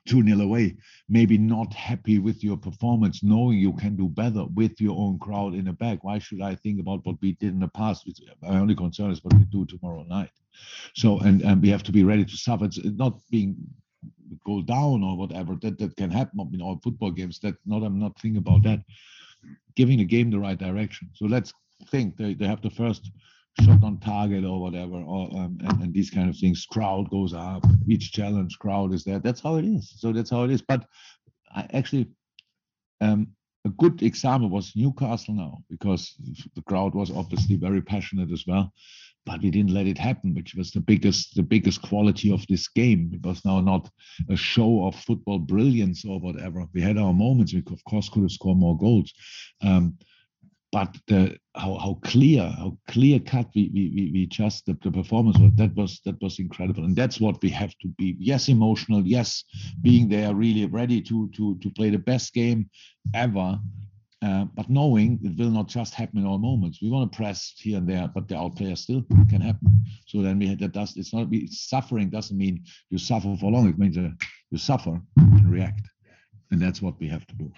2 0.08 0.24
nil 0.24 0.42
away? 0.42 0.78
Maybe 1.10 1.38
not 1.38 1.74
happy 1.74 2.20
with 2.20 2.44
your 2.44 2.58
performance, 2.58 3.24
knowing 3.24 3.58
you 3.58 3.74
can 3.74 3.96
do 3.96 4.08
better 4.08 4.46
with 4.54 4.80
your 4.80 4.98
own 4.98 5.20
crowd 5.20 5.54
in 5.56 5.66
the 5.66 5.74
back. 5.74 6.04
Why 6.04 6.20
should 6.20 6.42
I 6.42 6.56
think 6.56 6.80
about 6.80 7.06
what 7.06 7.18
we 7.22 7.34
did 7.34 7.54
in 7.54 7.60
the 7.60 7.68
past? 7.68 8.10
My 8.42 8.60
only 8.60 8.75
concern 8.75 9.12
is 9.12 9.24
what 9.24 9.34
we 9.34 9.46
do 9.46 9.66
tomorrow 9.66 10.04
night. 10.04 10.32
So, 10.96 11.20
and, 11.20 11.42
and 11.42 11.62
we 11.62 11.70
have 11.70 11.84
to 11.84 11.92
be 11.92 12.04
ready 12.04 12.25
to 12.25 12.38
suffer. 12.38 12.66
It's 12.66 12.80
not 12.84 13.20
being 13.30 13.58
go 14.46 14.62
down 14.62 15.03
or 15.03 15.18
whatever 15.18 15.56
that 15.62 15.77
that 15.79 15.96
can 15.98 16.10
happen 16.10 16.50
in 16.53 16.62
all 16.62 16.79
football 16.84 17.12
games 17.12 17.39
that 17.39 17.56
not 17.65 17.84
i'm 17.84 18.00
not 18.00 18.20
thinking 18.20 18.38
about 18.38 18.63
that. 18.63 18.79
Giving 19.75 20.00
the 20.00 20.06
game 20.06 20.29
the 20.29 20.39
right 20.39 20.58
direction. 20.58 21.10
So 21.13 21.25
let's 21.25 21.53
think 21.89 22.18
they, 22.18 22.34
they 22.34 22.46
have 22.46 22.62
the 22.62 22.70
first 22.70 23.10
shot 23.62 23.84
on 23.84 24.00
target 24.00 24.44
or 24.44 24.62
whatever 24.62 24.96
or 24.96 25.29
um, 25.36 25.58
and, 25.63 25.82
and 25.82 25.94
these 25.94 26.10
kind 26.10 26.29
of 26.29 26.38
things 26.38 26.65
crowd 26.65 27.10
goes 27.10 27.34
up 27.34 27.65
each 27.88 28.12
challenge 28.12 28.58
crowd 28.60 28.94
is 28.94 29.03
there 29.03 29.20
that's 29.20 29.41
how 29.41 29.56
it 29.56 29.65
is. 29.65 29.94
So 29.98 30.12
that's 30.13 30.29
how 30.29 30.44
it 30.44 30.51
is 30.51 30.62
but 30.62 30.86
i 31.56 31.68
actually 31.74 32.08
um 33.01 33.27
a 33.65 33.70
good 33.70 34.01
example 34.03 34.50
was 34.50 34.72
newcastle 34.75 35.34
now 35.34 35.58
because 35.70 36.15
the 36.56 36.62
crowd 36.62 36.94
was 36.96 37.12
obviously 37.12 37.56
very 37.56 37.82
passionate 37.82 38.32
as 38.32 38.46
well 38.48 38.72
but 39.26 39.42
we 39.42 39.52
didn't 39.52 39.74
let 39.74 39.88
it 39.88 39.98
happen, 39.98 40.34
which 40.34 40.56
was 40.56 40.72
the 40.72 40.80
biggest 40.80 41.36
the 41.36 41.44
biggest 41.44 41.82
quality 41.82 42.32
of 42.32 42.46
this 42.48 42.68
game. 42.68 43.12
It 43.14 43.26
was 43.26 43.44
now 43.46 43.62
not 43.62 43.90
a 44.30 44.36
show 44.36 44.86
of 44.86 44.96
football 44.96 45.40
brilliance 45.40 46.06
or 46.06 46.20
whatever. 46.20 46.66
We 46.74 46.82
had 46.82 46.98
our 46.98 47.14
moments. 47.14 47.54
We 47.54 47.64
of 47.72 47.84
course 47.84 48.10
could 48.10 48.24
have 48.24 48.32
scored 48.32 48.58
more 48.58 48.78
goals, 48.78 49.14
um, 49.62 49.98
but 50.72 50.98
the, 51.08 51.38
how 51.56 51.78
how 51.78 52.00
clear 52.04 52.44
how 52.44 52.78
clear 52.88 53.20
cut 53.20 53.48
we 53.56 53.70
we 53.74 53.92
we, 53.96 54.12
we 54.14 54.26
just 54.26 54.66
the, 54.66 54.78
the 54.82 54.92
performance 54.92 55.38
was 55.38 55.52
that 55.56 55.76
was 55.76 56.02
that 56.06 56.22
was 56.22 56.40
incredible, 56.40 56.84
and 56.84 56.96
that's 56.96 57.20
what 57.20 57.42
we 57.42 57.50
have 57.50 57.74
to 57.82 57.88
be. 57.98 58.16
Yes, 58.20 58.50
emotional. 58.50 59.06
Yes, 59.06 59.44
being 59.82 60.10
there, 60.10 60.34
really 60.34 60.66
ready 60.66 61.02
to 61.02 61.30
to 61.36 61.58
to 61.60 61.70
play 61.72 61.90
the 61.90 62.00
best 62.00 62.34
game 62.34 62.70
ever 63.14 63.60
uh, 64.22 64.46
but 64.54 64.70
knowing 64.70 65.18
it 65.24 65.38
will 65.38 65.50
not 65.50 65.68
just 65.68 65.94
happen 65.94 66.20
in 66.20 66.26
all 66.26 66.38
moments. 66.38 66.82
We 66.82 66.90
want 66.90 67.12
to 67.12 67.16
press 67.16 67.54
here 67.58 67.78
and 67.78 67.88
there, 67.88 68.10
but 68.14 68.28
the 68.28 68.36
outplayer 68.36 68.76
still 68.76 69.04
can 69.30 69.40
happen. 69.40 69.86
So 70.08 70.22
then 70.22 70.40
we 70.40 70.56
that 70.56 70.74
does 70.74 70.98
it's 70.98 71.14
not 71.14 71.28
suffering 71.50 72.10
doesn't 72.10 72.38
mean 72.38 72.66
you 72.90 72.98
suffer 72.98 73.36
for 73.40 73.52
long. 73.52 73.70
It 73.70 73.78
means 73.78 73.98
uh, 73.98 74.10
you 74.52 74.58
suffer 74.58 75.00
and 75.16 75.52
react, 75.52 75.88
and 76.52 76.62
that's 76.62 76.82
what 76.82 77.00
we 77.00 77.08
have 77.08 77.26
to 77.28 77.36
do. 77.36 77.52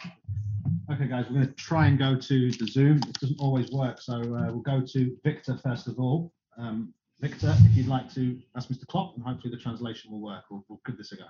Okay, 0.92 1.08
guys, 1.08 1.26
we're 1.30 1.36
going 1.36 1.48
to 1.48 1.54
try 1.54 1.88
and 1.88 1.98
go 1.98 2.16
to 2.16 2.52
the 2.52 2.68
Zoom. 2.68 2.98
It 2.98 3.20
doesn't 3.20 3.40
always 3.40 3.72
work, 3.72 4.00
so 4.00 4.14
uh, 4.14 4.52
we'll 4.52 4.60
go 4.60 4.82
to 4.86 5.18
Victor 5.24 5.58
first 5.64 5.88
of 5.88 6.00
all. 6.00 6.32
Um, 6.58 6.94
Victor, 7.20 7.56
if 7.66 7.78
you'd 7.78 7.88
like 7.88 8.14
to 8.14 8.40
ask 8.56 8.70
Mr. 8.70 8.86
Klopp, 8.88 9.16
and 9.16 9.26
hopefully 9.26 9.52
the 9.52 9.60
translation 9.60 10.12
will 10.12 10.22
work. 10.22 10.44
We'll, 10.52 10.64
we'll 10.68 10.82
give 10.86 10.98
this 10.98 11.12
a 11.12 11.18
go. 11.18 11.26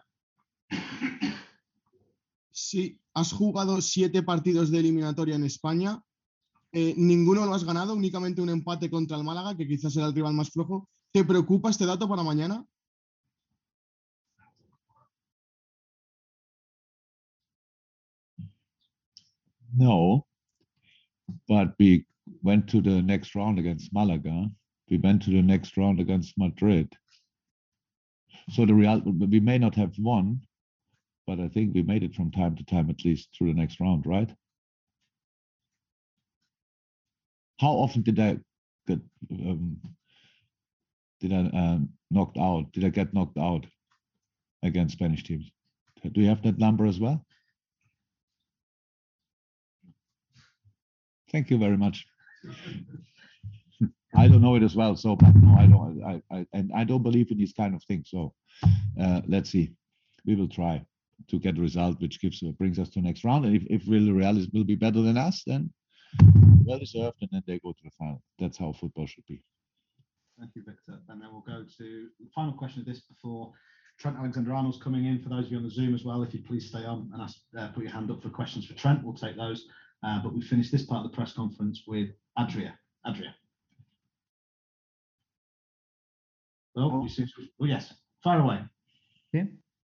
Sí, 2.51 3.00
has 3.13 3.31
jugado 3.31 3.81
siete 3.81 4.24
partidos 4.24 4.72
de 4.72 4.79
eliminatoria 4.79 5.36
en 5.36 5.46
España. 5.46 6.03
Eh, 6.74 6.93
ninguno 6.98 7.46
lo 7.46 7.53
has 7.53 7.63
ganado, 7.63 7.93
únicamente 7.93 8.41
un 8.41 8.50
empate 8.50 8.89
contra 8.89 9.17
el 9.17 9.24
Málaga, 9.24 9.55
que 9.55 9.67
quizás 9.67 9.96
era 9.96 10.08
el 10.08 10.13
rival 10.13 10.34
más 10.34 10.51
flojo. 10.51 10.89
¿Te 11.12 11.24
preocupa 11.24 11.70
este 11.70 11.86
dato 11.86 12.08
para 12.08 12.24
mañana? 12.24 12.65
No, 19.74 20.25
but 21.48 21.74
we 21.79 22.05
went 22.43 22.67
to 22.70 22.81
the 22.81 23.01
next 23.01 23.36
round 23.36 23.58
against 23.58 23.93
Malaga. 23.93 24.50
We 24.89 24.98
went 24.98 25.24
to 25.24 25.31
the 25.31 25.41
next 25.41 25.77
round 25.77 26.00
against 26.00 26.38
Madrid. 26.38 26.89
So 28.50 28.65
the 28.65 28.74
real 28.74 29.01
we 29.01 29.39
may 29.39 29.58
not 29.58 29.75
have 29.75 29.93
won, 29.98 30.41
but 31.28 31.40
I 31.40 31.48
think 31.48 31.74
we 31.74 31.82
made 31.82 32.04
it 32.04 32.16
from 32.16 32.32
time 32.32 32.56
to 32.56 32.66
time 32.66 32.90
at 32.90 33.06
least 33.06 33.30
through 33.38 33.54
the 33.54 33.60
next 33.60 33.80
round, 33.80 34.06
right? 34.06 34.30
How 37.60 37.72
often 37.74 38.01
did 38.01 38.20
I 38.20 38.40
get 38.88 39.00
um, 39.32 39.78
did 41.20 41.32
I 41.32 41.42
uh, 41.56 41.78
knocked 42.10 42.38
out? 42.38 42.72
Did 42.74 42.86
I 42.86 42.90
get 42.90 43.13
knocked 43.13 43.38
out 43.38 43.68
against 44.63 44.96
Spanish 44.96 45.24
teams? 45.24 45.51
Do 46.04 46.22
you 46.22 46.28
have 46.30 46.42
that 46.42 46.58
number 46.58 46.86
as 46.88 47.00
well? 47.00 47.24
Thank 51.32 51.51
you 51.51 51.60
very 51.60 51.78
much. 51.78 52.06
I 54.16 54.28
don't 54.28 54.42
know 54.42 54.56
it 54.56 54.63
as 54.63 54.75
well, 54.75 54.96
so 54.96 55.16
but 55.16 55.34
no, 55.36 55.56
I 55.58 55.68
don't. 55.68 56.04
I, 56.04 56.22
I 56.36 56.46
and 56.51 56.72
I 56.75 56.84
don't 56.84 57.04
believe 57.04 57.32
in 57.32 57.38
these 57.38 57.54
kind 57.54 57.74
of 57.75 57.84
things. 57.84 58.10
So 58.10 58.34
uh, 59.00 59.22
let's 59.28 59.51
see. 59.51 59.72
We 60.25 60.36
will 60.36 60.50
try 60.50 60.86
to 61.30 61.40
get 61.40 61.58
a 61.58 61.62
result 61.62 62.01
which 62.01 62.20
gives 62.22 62.42
uh, 62.44 62.51
brings 62.58 62.80
us 62.80 62.90
to 62.90 63.00
the 63.01 63.08
next 63.08 63.24
round. 63.24 63.46
And 63.46 63.56
if, 63.56 63.63
if 63.70 63.86
Villarreal 63.86 64.38
is, 64.38 64.48
will 64.54 64.63
be 64.63 64.75
better 64.75 65.01
than 65.01 65.18
us, 65.18 65.44
then 65.46 65.72
well 66.66 66.80
deserved, 66.80 67.18
and 67.22 67.30
then 67.32 67.44
they 67.48 67.60
go 67.60 67.72
to 67.72 67.84
the 67.84 67.92
final. 67.98 68.22
That's 68.40 68.58
how 68.58 68.72
football 68.74 69.08
should 69.08 69.25
be. 69.28 69.42
Thank 70.40 70.51
you, 70.56 70.63
Victor. 70.66 71.00
And 71.10 71.22
then 71.22 71.30
we'll 71.32 71.42
go 71.42 71.63
to 71.78 72.08
the 72.20 72.28
final 72.34 72.54
question 72.54 72.82
of 72.82 72.86
this 72.88 73.01
before 73.01 73.54
Trent 74.00 74.18
Alexander-Arnold's 74.18 74.82
coming 74.82 75.06
in. 75.06 75.22
For 75.22 75.30
those 75.30 75.46
of 75.46 75.51
you 75.51 75.58
on 75.58 75.63
the 75.63 75.70
Zoom 75.70 75.94
as 75.94 76.04
well, 76.04 76.24
if 76.24 76.34
you 76.34 76.42
please 76.42 76.68
stay 76.68 76.84
on 76.86 77.10
and 77.13 77.22
ask, 77.22 77.38
uh, 77.58 77.68
put 77.70 77.84
your 77.84 77.92
hand 77.92 78.10
up 78.10 78.22
for 78.24 78.30
questions 78.30 78.66
for 78.66 78.74
Trent, 78.74 79.04
we'll 79.04 79.13
take 79.13 79.36
those. 79.38 79.68
Uh, 80.04 80.20
but 80.24 80.34
we 80.34 80.42
finished 80.42 80.72
this 80.72 80.84
part 80.84 81.06
of 81.06 81.12
the 81.12 81.16
press 81.16 81.34
conference 81.34 81.84
with 81.86 82.10
Adria. 82.40 82.74
Adria. 83.06 83.36
Oh, 86.75 86.92
Oh. 86.92 87.04
you 87.04 87.10
seem 87.10 87.28
to- 87.28 87.48
oh 87.60 87.66
yes, 87.66 87.94
fire 88.24 88.40
away. 88.40 88.63
Sí. 89.34 89.48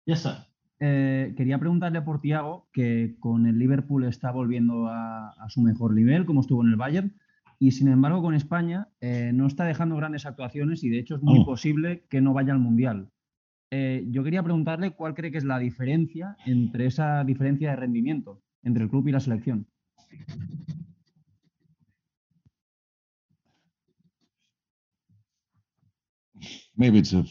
Yes, 0.05 0.24
sir. 0.24 0.43
Eh, 0.79 1.33
quería 1.36 1.57
preguntarle 1.59 2.01
por 2.01 2.21
Tiago, 2.21 2.67
que 2.71 3.15
con 3.19 3.45
el 3.48 3.59
Liverpool 3.59 4.05
está 4.05 4.31
volviendo 4.31 4.88
a, 4.88 5.29
a 5.31 5.50
su 5.50 5.62
mejor 5.62 5.93
nivel, 5.93 6.25
como 6.25 6.41
estuvo 6.41 6.63
en 6.63 6.69
el 6.69 6.75
Bayern, 6.77 7.13
y 7.59 7.71
sin 7.71 7.89
embargo 7.89 8.21
con 8.21 8.33
España 8.36 8.88
eh, 9.01 9.31
no 9.33 9.45
está 9.45 9.65
dejando 9.65 9.98
grandes 9.98 10.25
actuaciones 10.25 10.83
y 10.83 10.89
de 10.89 11.00
hecho 11.00 11.15
es 11.15 11.21
muy 11.21 11.39
Oh. 11.39 11.45
posible 11.45 12.03
que 12.09 12.21
no 12.21 12.33
vaya 12.33 12.53
al 12.53 12.59
Mundial. 12.59 13.09
Eh, 13.71 14.05
yo 14.09 14.24
quería 14.24 14.41
preguntarle 14.41 14.91
cuál 14.91 15.13
cree 15.13 15.31
que 15.31 15.38
es 15.38 15.43
la 15.43 15.59
diferencia 15.59 16.38
entre 16.45 16.86
esa 16.86 17.24
diferencia 17.25 17.69
de 17.71 17.75
rendimiento 17.75 18.41
entre 18.63 18.83
el 18.83 18.89
club 18.89 19.07
y 19.09 19.12
la 19.12 19.19
selección. 19.19 19.67
Maybe 26.79 26.98
it's 27.00 27.12
a 27.12 27.25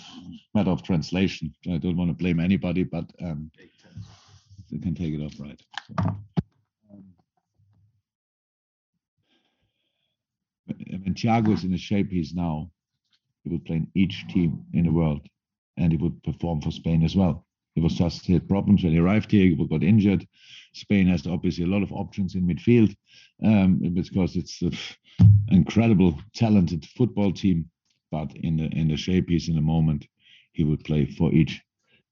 matter 0.54 0.70
of 0.70 0.82
translation. 0.82 1.54
I 1.72 1.78
don't 1.78 1.96
want 1.96 2.10
to 2.10 2.14
blame 2.14 2.38
anybody, 2.38 2.84
but 2.84 3.10
um, 3.22 3.50
you 4.68 4.78
can 4.78 4.94
take 4.94 5.14
it 5.14 5.24
off 5.24 5.32
right. 5.40 5.58
So, 5.86 5.94
um, 6.92 7.04
when 10.66 11.00
when 11.02 11.14
Thiago 11.14 11.54
is 11.54 11.64
in 11.64 11.70
the 11.70 11.78
shape 11.78 12.10
he's 12.10 12.34
now, 12.34 12.70
he 13.42 13.48
would 13.48 13.64
play 13.64 13.76
in 13.76 13.88
each 13.94 14.28
team 14.28 14.66
in 14.74 14.84
the 14.84 14.92
world, 14.92 15.26
and 15.78 15.92
he 15.92 15.96
would 15.96 16.22
perform 16.24 16.60
for 16.60 16.70
Spain 16.70 17.02
as 17.02 17.16
well. 17.16 17.46
He 17.74 17.80
was 17.80 17.94
just 17.94 18.26
he 18.26 18.34
had 18.34 18.50
problems 18.50 18.84
when 18.84 18.92
he 18.92 18.98
arrived 18.98 19.30
here. 19.30 19.46
He 19.46 19.54
got 19.66 19.82
injured. 19.82 20.28
Spain 20.74 21.06
has 21.06 21.26
obviously 21.26 21.64
a 21.64 21.68
lot 21.68 21.82
of 21.82 21.92
options 21.92 22.34
in 22.34 22.46
midfield 22.46 22.94
um, 23.42 23.78
because 23.94 24.36
it's 24.36 24.60
an 24.60 24.76
incredible, 25.48 26.20
talented 26.34 26.84
football 26.84 27.32
team. 27.32 27.70
But 28.10 28.34
in 28.36 28.56
the 28.56 28.66
in 28.66 28.88
the 28.88 28.96
shape 28.96 29.28
he's 29.28 29.48
in 29.48 29.54
the 29.54 29.60
moment, 29.60 30.06
he 30.52 30.64
would 30.64 30.84
play 30.84 31.06
for 31.06 31.32
each 31.32 31.60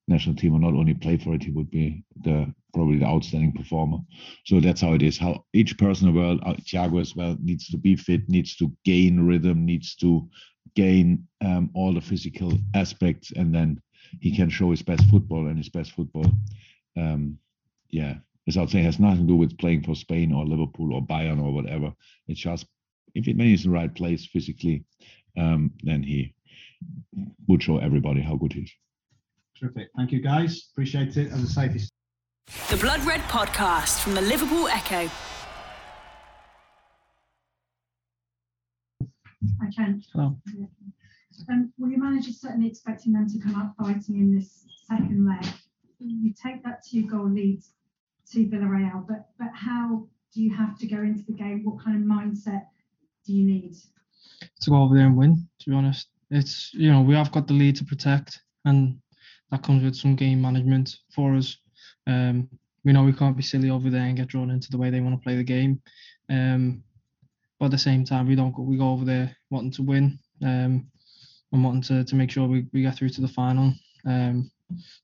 national 0.09 0.37
team, 0.37 0.55
or 0.55 0.61
not 0.61 0.75
only 0.75 0.95
play 0.95 1.17
for 1.17 1.35
it, 1.35 1.43
he 1.43 1.51
would 1.51 1.71
be 1.71 2.05
the 2.23 2.53
probably 2.73 2.99
the 2.99 3.07
outstanding 3.07 3.53
performer. 3.53 3.99
So 4.45 4.61
that's 4.61 4.81
how 4.81 4.93
it 4.93 5.03
is. 5.03 5.19
How 5.19 5.45
each 5.53 5.79
person 5.79 6.09
in 6.09 6.15
the 6.15 6.21
world, 6.21 6.41
uh, 6.45 6.55
Thiago 6.55 7.01
as 7.01 7.17
well, 7.17 7.37
needs 7.43 7.69
to 7.69 7.79
be 7.79 7.97
fit, 7.97 8.29
needs 8.29 8.57
to 8.57 8.71
gain 8.85 9.27
rhythm, 9.27 9.65
needs 9.65 9.97
to 9.97 10.29
gain 10.75 11.27
um, 11.45 11.71
all 11.75 11.95
the 11.95 12.01
physical 12.01 12.53
aspects, 12.75 13.33
and 13.35 13.55
then 13.55 13.81
he 14.21 14.37
can 14.37 14.51
show 14.51 14.71
his 14.71 14.83
best 14.83 15.05
football. 15.11 15.47
And 15.49 15.57
his 15.57 15.71
best 15.71 15.93
football, 15.93 16.31
um, 16.97 17.39
yeah, 17.91 18.17
as 18.47 18.57
I'd 18.57 18.71
say, 18.71 18.83
has 18.83 19.01
nothing 19.01 19.27
to 19.27 19.33
do 19.33 19.37
with 19.37 19.59
playing 19.59 19.83
for 19.83 19.95
Spain 19.95 20.33
or 20.33 20.45
Liverpool 20.45 20.93
or 20.93 21.05
Bayern 21.05 21.43
or 21.43 21.53
whatever. 21.53 21.93
It's 22.29 22.41
just 22.41 22.67
if 23.15 23.27
it, 23.27 23.41
in 23.41 23.57
the 23.57 23.71
right 23.71 23.93
place 23.93 24.27
physically, 24.27 24.85
um, 25.37 25.73
then 25.83 26.03
he 26.03 26.35
would 27.49 27.63
show 27.63 27.79
everybody 27.79 28.21
how 28.21 28.37
good 28.37 28.53
he 28.53 28.63
is. 28.63 28.73
Terrific. 29.59 29.89
Thank 29.97 30.13
you, 30.13 30.21
guys. 30.21 30.69
Appreciate 30.73 31.17
it. 31.17 31.33
As 31.33 31.43
a 31.43 31.47
safety. 31.47 31.81
The 32.71 32.77
Blood 32.77 33.05
Red 33.05 33.21
Podcast 33.23 34.01
from 34.01 34.15
the 34.15 34.21
Liverpool 34.21 34.69
Echo. 34.69 35.11
I 39.61 39.71
can. 39.75 40.03
Hello. 40.13 40.37
Um, 41.51 41.73
well, 41.79 41.91
your 41.91 42.01
manager's 42.01 42.41
certainly 42.41 42.69
expecting 42.69 43.13
them 43.13 43.29
to 43.29 43.39
come 43.39 43.55
out 43.55 43.75
fighting 43.77 44.17
in 44.17 44.35
this 44.35 44.65
second 44.89 45.27
leg. 45.27 45.47
You 45.99 46.33
take 46.33 46.63
that 46.65 46.83
two 46.89 47.07
goal 47.07 47.29
lead 47.31 47.63
to 48.33 48.47
Villarreal, 48.47 49.07
but 49.07 49.29
but 49.39 49.51
how 49.55 50.07
do 50.35 50.43
you 50.43 50.55
have 50.55 50.79
to 50.79 50.87
go 50.87 50.99
into 50.99 51.23
the 51.25 51.33
game? 51.33 51.65
What 51.65 51.83
kind 51.83 51.97
of 51.97 52.03
mindset 52.03 52.67
do 53.25 53.33
you 53.33 53.47
need? 53.47 53.75
To 54.61 54.71
go 54.71 54.83
over 54.83 54.95
there 54.95 55.07
and 55.07 55.17
win. 55.17 55.49
To 55.61 55.71
be 55.71 55.77
honest, 55.77 56.09
it's 56.31 56.73
you 56.75 56.91
know 56.91 57.01
we 57.01 57.15
have 57.15 57.33
got 57.33 57.47
the 57.47 57.55
lead 57.55 57.77
to 57.77 57.85
protect, 57.85 58.41
and 58.65 58.99
that 59.51 59.63
comes 59.63 59.83
with 59.83 59.97
some 59.97 60.17
game 60.17 60.41
management 60.41 60.97
for 61.15 61.35
us. 61.35 61.57
Um, 62.07 62.49
we 62.85 62.93
know 62.93 63.03
we 63.03 63.13
can't 63.13 63.37
be 63.37 63.43
silly 63.43 63.71
over 63.71 63.91
there 63.91 64.03
and 64.03 64.17
get 64.17 64.29
drawn 64.29 64.51
into 64.51 64.71
the 64.71 64.79
way 64.79 64.91
they 64.91 65.01
want 65.01 65.17
to 65.17 65.23
play 65.23 65.37
the 65.37 65.43
game. 65.43 65.81
Um, 66.31 66.83
but 67.59 67.67
at 67.67 67.71
the 67.73 67.79
same 67.79 68.05
time, 68.05 68.29
we 68.29 68.37
don't 68.37 68.55
go, 68.55 68.63
we 68.63 68.77
go 68.77 68.91
over 68.91 69.05
there 69.05 69.35
wanting 69.51 69.73
to 69.73 69.83
win 69.83 70.19
um, 70.43 70.87
and 71.53 71.65
wanting 71.65 71.83
to, 71.83 72.05
to 72.05 72.15
make 72.15 72.31
sure 72.31 72.47
we, 72.47 72.67
we 72.73 72.83
get 72.83 72.97
through 72.97 73.09
to 73.11 73.21
the 73.21 73.29
final. 73.29 73.73
Um, 74.05 74.51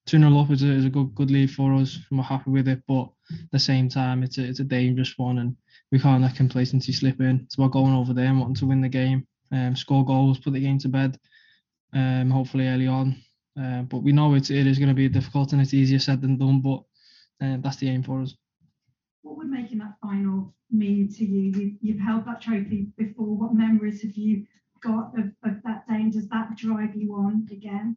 2 0.06 0.18
0 0.18 0.38
up 0.38 0.50
is 0.50 0.62
a, 0.62 0.66
is 0.66 0.84
a 0.84 0.90
good 0.90 1.14
good 1.14 1.30
lead 1.30 1.50
for 1.50 1.72
us, 1.74 1.98
we're 2.10 2.22
happy 2.22 2.50
with 2.50 2.68
it. 2.68 2.82
But 2.86 3.08
the 3.50 3.58
same 3.58 3.88
time, 3.88 4.22
it's 4.22 4.38
a, 4.38 4.44
it's 4.44 4.60
a 4.60 4.64
dangerous 4.64 5.14
one, 5.16 5.38
and 5.38 5.56
we 5.90 5.98
can't 5.98 6.22
let 6.22 6.36
complacency 6.36 6.92
slip 6.92 7.20
in. 7.20 7.40
It's 7.44 7.56
about 7.56 7.72
going 7.72 7.94
over 7.94 8.12
there 8.12 8.26
and 8.26 8.40
wanting 8.40 8.56
to 8.56 8.66
win 8.66 8.80
the 8.80 8.88
game, 8.88 9.26
um, 9.52 9.76
score 9.76 10.04
goals, 10.04 10.38
put 10.38 10.52
the 10.52 10.60
game 10.60 10.78
to 10.78 10.88
bed, 10.88 11.18
um, 11.92 12.30
hopefully 12.30 12.68
early 12.68 12.86
on. 12.86 13.16
Uh, 13.60 13.82
but 13.82 13.98
we 13.98 14.12
know 14.12 14.34
it's, 14.34 14.50
it 14.50 14.66
is 14.66 14.78
going 14.78 14.88
to 14.88 14.94
be 14.94 15.08
difficult 15.08 15.52
and 15.52 15.60
it's 15.60 15.74
easier 15.74 15.98
said 15.98 16.22
than 16.22 16.38
done, 16.38 16.60
but 16.60 16.82
uh, 17.44 17.58
that's 17.60 17.76
the 17.76 17.88
aim 17.88 18.02
for 18.02 18.22
us. 18.22 18.34
What 19.22 19.36
would 19.36 19.50
making 19.50 19.78
that 19.78 19.94
final 20.00 20.54
mean 20.70 21.08
to 21.12 21.24
you? 21.24 21.52
you 21.52 21.76
you've 21.80 22.00
held 22.00 22.24
that 22.26 22.40
trophy 22.40 22.88
before. 22.96 23.36
What 23.36 23.54
memories 23.54 24.02
have 24.02 24.16
you 24.16 24.46
got 24.82 25.12
of, 25.18 25.26
of 25.44 25.62
that 25.64 25.86
day? 25.88 25.96
And 25.96 26.12
does 26.12 26.28
that 26.28 26.56
drive 26.56 26.94
you 26.96 27.14
on 27.14 27.46
again? 27.50 27.96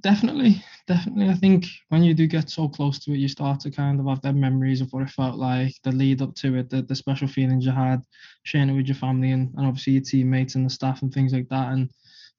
Definitely, 0.00 0.62
definitely. 0.86 1.28
I 1.28 1.34
think 1.34 1.66
when 1.88 2.02
you 2.02 2.14
do 2.14 2.26
get 2.26 2.48
so 2.48 2.68
close 2.68 2.98
to 3.00 3.12
it, 3.12 3.18
you 3.18 3.28
start 3.28 3.60
to 3.60 3.70
kind 3.70 4.00
of 4.00 4.06
have 4.06 4.22
them 4.22 4.40
memories 4.40 4.80
of 4.80 4.90
what 4.92 5.02
it 5.02 5.10
felt 5.10 5.36
like, 5.36 5.74
the 5.82 5.92
lead 5.92 6.22
up 6.22 6.34
to 6.36 6.56
it, 6.56 6.70
the, 6.70 6.82
the 6.82 6.94
special 6.96 7.28
feelings 7.28 7.66
you 7.66 7.72
had, 7.72 8.02
sharing 8.44 8.70
it 8.70 8.74
with 8.74 8.86
your 8.86 8.94
family 8.96 9.30
and, 9.32 9.52
and 9.56 9.66
obviously 9.66 9.92
your 9.94 10.02
teammates 10.02 10.54
and 10.54 10.64
the 10.64 10.70
staff 10.70 11.02
and 11.02 11.12
things 11.12 11.32
like 11.34 11.48
that. 11.50 11.72
And 11.72 11.90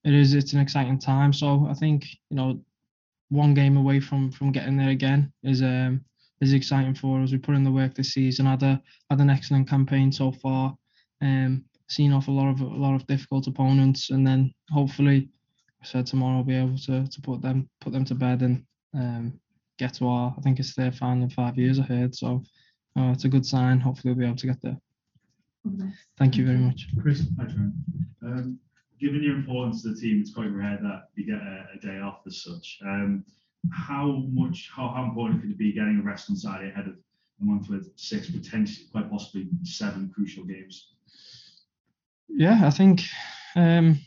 it 0.03 0.13
is 0.13 0.33
it's 0.33 0.53
an 0.53 0.59
exciting 0.59 0.97
time. 0.99 1.33
So 1.33 1.67
I 1.69 1.73
think 1.75 2.05
you 2.29 2.35
know 2.37 2.61
one 3.29 3.53
game 3.53 3.77
away 3.77 3.99
from 3.99 4.31
from 4.31 4.51
getting 4.51 4.77
there 4.77 4.89
again 4.89 5.31
is 5.43 5.61
um 5.63 6.03
is 6.41 6.53
exciting 6.53 6.95
for 6.95 7.21
us. 7.21 7.31
We 7.31 7.37
put 7.37 7.55
in 7.55 7.63
the 7.63 7.71
work 7.71 7.95
this 7.95 8.13
season, 8.13 8.45
had 8.47 8.63
a 8.63 8.81
had 9.09 9.21
an 9.21 9.29
excellent 9.29 9.69
campaign 9.69 10.11
so 10.11 10.31
far. 10.31 10.75
Um, 11.21 11.65
seen 11.89 12.13
off 12.13 12.27
a 12.27 12.31
lot 12.31 12.49
of 12.49 12.61
a 12.61 12.65
lot 12.65 12.95
of 12.95 13.07
difficult 13.07 13.47
opponents, 13.47 14.09
and 14.11 14.25
then 14.27 14.53
hopefully, 14.71 15.29
Said 15.85 16.05
tomorrow, 16.05 16.37
I'll 16.37 16.43
be 16.43 16.55
able 16.55 16.77
to 16.79 17.07
to 17.07 17.21
put 17.21 17.41
them 17.41 17.69
put 17.79 17.93
them 17.93 18.05
to 18.05 18.15
bed 18.15 18.41
and 18.41 18.63
um, 18.93 19.39
get 19.77 19.93
to 19.95 20.07
our. 20.07 20.33
I 20.37 20.41
think 20.41 20.59
it's 20.59 20.75
their 20.75 20.91
final 20.91 21.23
in 21.23 21.29
five 21.29 21.57
years. 21.57 21.79
I 21.79 21.83
heard, 21.83 22.15
so 22.15 22.43
uh, 22.97 23.11
it's 23.11 23.25
a 23.25 23.29
good 23.29 23.45
sign. 23.45 23.79
Hopefully, 23.79 24.13
we'll 24.13 24.19
be 24.19 24.25
able 24.25 24.37
to 24.37 24.47
get 24.47 24.61
there. 24.61 24.77
Thank 26.17 26.37
you 26.37 26.45
very 26.45 26.57
much. 26.57 26.87
Chris, 27.01 27.23
hi. 27.39 27.45
Um, 28.23 28.59
given 28.99 29.23
your 29.23 29.35
importance 29.35 29.83
to 29.83 29.89
the 29.89 29.99
team, 29.99 30.21
it's 30.21 30.33
quite 30.33 30.51
rare 30.51 30.79
that 30.81 31.09
you 31.15 31.25
get 31.25 31.41
a, 31.41 31.65
a 31.75 31.79
day 31.79 31.99
off 31.99 32.21
as 32.27 32.43
such. 32.43 32.79
Um, 32.85 33.25
how 33.71 34.23
much, 34.31 34.69
how, 34.75 34.89
how 34.89 35.03
important 35.03 35.41
could 35.41 35.51
it 35.51 35.57
be 35.57 35.73
getting 35.73 35.99
a 35.99 36.03
rest 36.03 36.29
on 36.29 36.35
Saturday 36.35 36.71
ahead 36.71 36.87
of 36.87 36.93
a 37.41 37.43
month 37.43 37.69
with 37.69 37.91
six, 37.95 38.29
potentially, 38.29 38.87
quite 38.91 39.09
possibly 39.09 39.47
seven 39.63 40.11
crucial 40.13 40.43
games? 40.43 40.93
Yeah, 42.27 42.61
I 42.63 42.69
think, 42.69 43.01
um, 43.55 43.99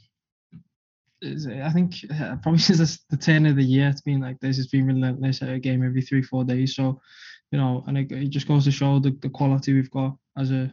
I 1.25 1.71
think 1.73 1.95
uh, 2.11 2.37
probably 2.43 2.59
since 2.59 2.99
the 3.11 3.17
turn 3.17 3.47
of 3.47 3.57
the 3.57 3.63
year, 3.63 3.89
it's 3.89 4.01
been 4.01 4.21
like 4.21 4.39
this. 4.41 4.59
It's 4.59 4.69
been 4.69 4.87
relentless 4.87 5.43
at 5.43 5.51
a 5.51 5.59
game 5.59 5.85
every 5.85 6.03
three, 6.03 6.23
four 6.23 6.45
days. 6.45 6.77
So, 6.77 7.01
you 7.51 7.59
know, 7.59 7.85
and 7.87 7.99
it, 7.99 8.13
it 8.13 8.31
just 8.31 8.49
goes 8.49 8.65
to 8.65 8.71
show 8.71 8.99
the, 8.99 9.17
the 9.23 9.29
quality 9.29 9.73
we've 9.73 9.91
got 9.91 10.17
as 10.37 10.51
a 10.51 10.73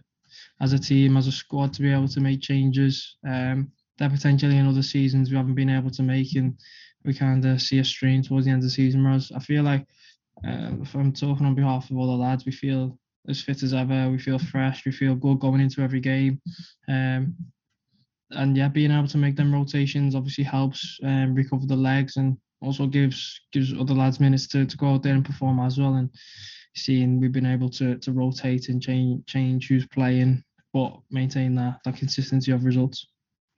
as 0.60 0.74
a 0.74 0.80
team, 0.80 1.18
as 1.18 1.28
a 1.28 1.32
squad, 1.32 1.74
to 1.74 1.82
be 1.82 1.92
able 1.92 2.08
to 2.10 2.20
make 2.20 2.42
changes. 2.42 3.18
Um, 3.28 3.72
that 3.98 4.12
potentially 4.12 4.58
in 4.58 4.68
other 4.68 4.84
seasons 4.84 5.30
we 5.30 5.38
haven't 5.38 5.56
been 5.56 5.70
able 5.70 5.92
to 5.92 6.04
make, 6.04 6.36
and 6.36 6.58
we 7.06 7.14
kind 7.14 7.46
of 7.46 7.62
see 7.62 7.80
a 7.80 7.86
strain 7.86 8.22
towards 8.22 8.46
the 8.46 8.52
end 8.52 8.60
of 8.60 8.64
the 8.64 8.70
season. 8.70 9.04
Whereas 9.04 9.32
I 9.34 9.40
feel 9.40 9.64
like, 9.64 9.88
uh, 10.46 10.72
if 10.82 10.94
I'm 10.96 11.14
talking 11.14 11.46
on 11.46 11.56
behalf 11.56 11.90
of 11.90 11.98
all 11.98 12.08
the 12.08 12.24
lads, 12.24 12.46
we 12.46 12.52
feel 12.52 12.98
as 13.28 13.42
fit 13.42 13.64
as 13.64 13.74
ever. 13.74 14.10
We 14.10 14.18
feel 14.20 14.40
fresh. 14.40 14.86
We 14.86 14.92
feel 14.92 15.16
good 15.16 15.40
going 15.40 15.62
into 15.62 15.82
every 15.82 16.02
game. 16.02 16.42
Um, 16.88 17.36
and 18.32 18.58
yeah, 18.58 18.68
being 18.68 18.92
able 18.92 19.08
to 19.08 19.18
make 19.18 19.36
them 19.36 19.54
rotations 19.54 20.16
obviously 20.16 20.44
helps 20.44 21.00
um, 21.04 21.34
recover 21.36 21.66
the 21.66 21.76
legs 21.76 22.18
and 22.18 22.38
also 22.62 22.88
gives 22.88 23.40
gives 23.52 23.74
other 23.74 23.94
lads 23.94 24.20
minutes 24.20 24.48
to, 24.48 24.66
to 24.66 24.78
go 24.78 24.88
out 24.94 25.04
there 25.04 25.14
and 25.14 25.26
perform 25.26 25.60
as 25.60 25.78
well. 25.78 25.96
And 25.96 26.10
seeing 26.76 27.20
we've 27.20 27.32
been 27.32 27.46
able 27.46 27.70
to 27.70 27.98
to 27.98 28.12
rotate 28.12 28.70
and 28.70 28.82
change 28.82 29.26
change 29.28 29.68
who's 29.68 29.88
playing, 29.88 30.44
but 30.74 30.98
maintain 31.12 31.56
that 31.56 31.80
that 31.86 31.98
consistency 31.98 32.52
of 32.52 32.66
results. 32.66 33.08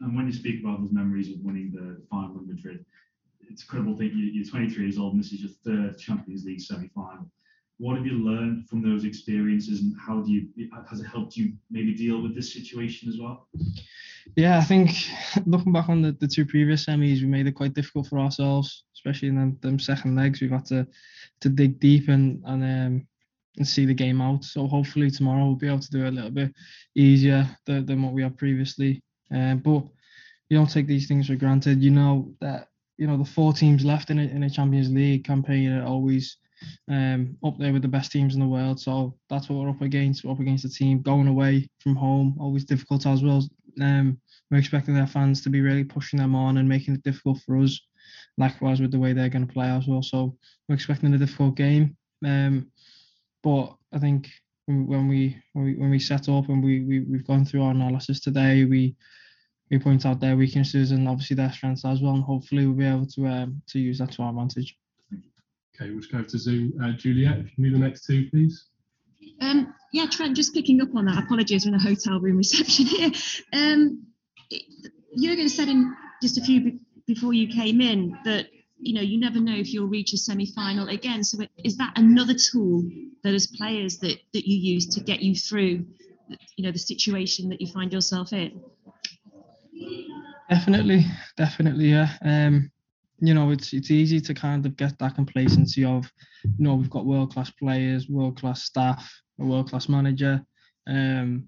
And 0.02 0.16
when 0.16 0.28
you 0.28 0.34
speak 0.34 0.62
about 0.64 0.82
those 0.82 0.92
memories 0.92 1.30
of 1.30 1.40
winning 1.42 1.72
the 1.72 2.02
final 2.10 2.40
in 2.40 2.48
Madrid, 2.48 2.86
it's 3.50 3.64
incredible 3.64 4.02
you- 4.04 4.10
you're 4.10 4.46
23 4.46 4.84
years 4.84 4.98
old 5.00 5.14
and 5.14 5.24
this 5.24 5.32
is 5.34 5.42
your 5.42 5.52
third 5.66 5.98
Champions 5.98 6.46
League 6.46 6.62
semi-final. 6.62 7.32
What 7.80 7.96
have 7.96 8.06
you 8.06 8.14
learned 8.14 8.68
from 8.68 8.82
those 8.82 9.06
experiences, 9.06 9.82
and 9.82 9.96
how 10.00 10.22
do 10.22 10.32
you 10.32 10.48
has 10.90 11.00
it 11.00 11.06
helped 11.06 11.38
you 11.38 11.54
maybe 11.70 11.94
deal 11.94 12.22
with 12.22 12.36
this 12.36 12.52
situation 12.52 13.08
as 13.08 13.20
well? 13.20 13.48
Yeah, 14.36 14.58
I 14.58 14.64
think 14.64 14.92
looking 15.46 15.74
back 15.74 15.90
on 15.90 16.02
the, 16.02 16.12
the 16.14 16.28
two 16.28 16.46
previous 16.46 16.86
semis, 16.86 17.22
we 17.22 17.28
made 17.28 17.48
it 17.48 17.54
quite 17.54 17.74
difficult 17.74 18.08
for 18.08 18.20
ourselves, 18.20 18.84
especially 18.94 19.30
in 19.30 19.36
them, 19.36 19.58
them 19.62 19.80
second 19.80 20.16
legs. 20.16 20.42
We've 20.42 20.52
had 20.52 20.66
to 20.68 20.88
to 21.42 21.50
dig 21.50 21.80
deep 21.80 22.10
and 22.10 22.42
and 22.46 22.64
um, 22.64 23.08
and 23.58 23.68
see 23.68 23.86
the 23.86 23.94
game 23.94 24.22
out. 24.22 24.44
So 24.44 24.68
hopefully 24.68 25.10
tomorrow 25.10 25.46
we'll 25.46 25.56
be 25.56 25.68
able 25.68 25.80
to 25.80 25.92
do 25.92 26.06
it 26.06 26.10
a 26.10 26.12
little 26.12 26.32
bit 26.32 26.54
easier 26.96 27.48
than, 27.66 27.86
than 27.86 28.02
what 28.02 28.14
we 28.14 28.24
have 28.24 28.38
previously. 28.38 29.02
Um, 29.32 29.60
but 29.60 29.84
you 30.50 30.58
don't 30.58 30.70
take 30.70 30.88
these 30.88 31.08
things 31.08 31.28
for 31.28 31.36
granted. 31.36 31.82
You 31.82 31.92
know 31.92 32.34
that 32.40 32.70
you 32.98 33.08
know 33.08 33.18
the 33.18 33.26
four 33.26 33.54
teams 33.54 33.86
left 33.86 34.10
in 34.10 34.20
a, 34.20 34.24
in 34.24 34.44
a 34.44 34.50
Champions 34.50 34.90
League 34.90 35.26
campaign 35.26 35.72
are 35.72 35.86
always 35.86 36.38
um, 36.90 37.38
up 37.44 37.58
there 37.58 37.74
with 37.74 37.82
the 37.82 37.88
best 37.88 38.12
teams 38.12 38.34
in 38.34 38.40
the 38.40 38.48
world. 38.48 38.80
So 38.80 39.16
that's 39.30 39.50
what 39.50 39.60
we're 39.60 39.70
up 39.70 39.82
against. 39.82 40.24
We're 40.24 40.32
up 40.32 40.40
against 40.40 40.66
a 40.66 40.70
team 40.70 41.02
going 41.02 41.28
away 41.28 41.70
from 41.80 41.96
home, 41.96 42.36
always 42.40 42.66
difficult 42.66 43.06
as 43.06 43.24
well. 43.24 43.44
Um, 43.82 44.20
we're 44.50 44.58
expecting 44.58 44.96
their 44.96 45.08
fans 45.08 45.42
to 45.42 45.50
be 45.50 45.62
really 45.62 45.84
pushing 45.84 46.20
them 46.20 46.36
on 46.36 46.58
and 46.58 46.68
making 46.68 46.96
it 46.96 47.04
difficult 47.04 47.40
for 47.46 47.58
us. 47.58 47.80
Likewise 48.38 48.80
with 48.80 48.92
the 48.92 49.00
way 49.00 49.14
they're 49.14 49.30
going 49.30 49.46
to 49.46 49.54
play 49.54 49.68
as 49.68 49.88
well. 49.88 50.02
So 50.02 50.38
we're 50.68 50.76
expecting 50.76 51.14
a 51.14 51.18
difficult 51.18 51.56
game. 51.56 51.98
Um, 52.26 52.72
but 53.44 53.76
I 53.94 54.00
think 54.00 54.30
when 54.66 55.08
we 55.08 55.38
when 55.54 55.66
we, 55.66 55.76
when 55.76 55.90
we 55.90 56.00
set 56.00 56.28
up 56.30 56.50
and 56.50 56.64
we, 56.64 56.82
we 56.82 57.00
we've 57.02 57.28
gone 57.28 57.46
through 57.46 57.64
our 57.64 57.72
analysis 57.72 58.20
today, 58.20 58.66
we 58.66 58.96
we 59.70 59.80
point 59.80 60.06
out 60.06 60.20
their 60.20 60.38
weaknesses 60.38 60.92
and 60.92 61.08
obviously 61.08 61.36
their 61.36 61.52
strengths 61.52 61.86
as 61.86 62.02
well, 62.02 62.16
and 62.16 62.24
hopefully 62.24 62.66
we'll 62.66 62.76
be 62.76 62.86
able 62.86 63.08
to 63.08 63.28
um, 63.28 63.62
to 63.68 63.80
use 63.80 64.00
that 64.00 64.12
to 64.14 64.24
our 64.24 64.30
advantage. 64.30 64.76
Okay, 65.80 65.92
we'll 65.92 66.00
just 66.00 66.12
go 66.12 66.18
over 66.20 66.28
to 66.28 66.40
Zoom. 66.40 66.74
Uh, 66.84 66.92
Juliet, 66.94 67.38
if 67.38 67.46
you 67.46 67.52
can 67.56 67.64
do 67.66 67.72
the 67.72 67.78
next 67.78 68.06
two, 68.06 68.28
please. 68.32 68.66
Um, 69.42 69.74
yeah, 69.94 70.08
Trent, 70.10 70.36
just 70.36 70.54
picking 70.54 70.82
up 70.82 70.96
on 70.96 71.06
that. 71.06 71.24
Apologies, 71.24 71.66
we're 71.66 71.70
in 71.76 71.80
a 71.80 71.84
hotel 71.84 72.20
room 72.20 72.38
reception 72.38 72.86
here. 72.88 73.12
Um, 73.54 74.04
it- 74.50 74.64
Jurgen 75.20 75.50
said 75.50 75.68
in 75.68 75.96
just 76.22 76.38
a 76.38 76.42
few 76.42 76.62
be- 76.62 76.80
before 77.08 77.34
you 77.34 77.48
came 77.48 77.80
in 77.82 78.16
that 78.26 78.48
you 78.80 78.94
know 78.94 79.02
you 79.02 79.20
never 79.20 79.40
know 79.40 79.56
if 79.56 79.74
you'll 79.74 79.88
reach 79.88 80.14
a 80.14 80.18
semi-final 80.18 80.90
again. 80.90 81.24
So 81.24 81.42
it- 81.42 81.52
is 81.64 81.78
that 81.78 81.94
another 81.96 82.34
tool 82.34 82.84
that 83.24 83.34
as 83.34 83.48
players 83.48 83.98
that 84.00 84.18
that 84.34 84.48
you 84.48 84.58
use 84.58 84.88
to 84.88 85.00
get 85.00 85.22
you 85.22 85.36
through, 85.36 85.86
you 86.56 86.64
know, 86.64 86.72
the 86.72 86.80
situation 86.80 87.50
that 87.50 87.62
you 87.62 87.68
find 87.72 87.92
yourself 87.94 88.34
in? 88.34 88.60
Definitely, 90.50 91.06
definitely, 91.36 91.90
yeah. 91.92 92.18
Um, 92.24 92.72
you 93.20 93.34
know, 93.34 93.52
it's 93.52 93.74
it's 93.74 93.92
easy 93.92 94.22
to 94.22 94.34
kind 94.34 94.66
of 94.66 94.78
get 94.78 94.98
that 95.00 95.16
complacency 95.16 95.84
of, 95.84 96.12
you 96.44 96.52
know, 96.60 96.76
we've 96.76 96.90
got 96.90 97.06
world 97.06 97.34
class 97.34 97.50
players, 97.50 98.08
world 98.08 98.40
class 98.40 98.64
staff, 98.64 99.12
a 99.40 99.46
world 99.46 99.70
class 99.70 99.90
manager. 99.90 100.44
Um, 100.88 101.46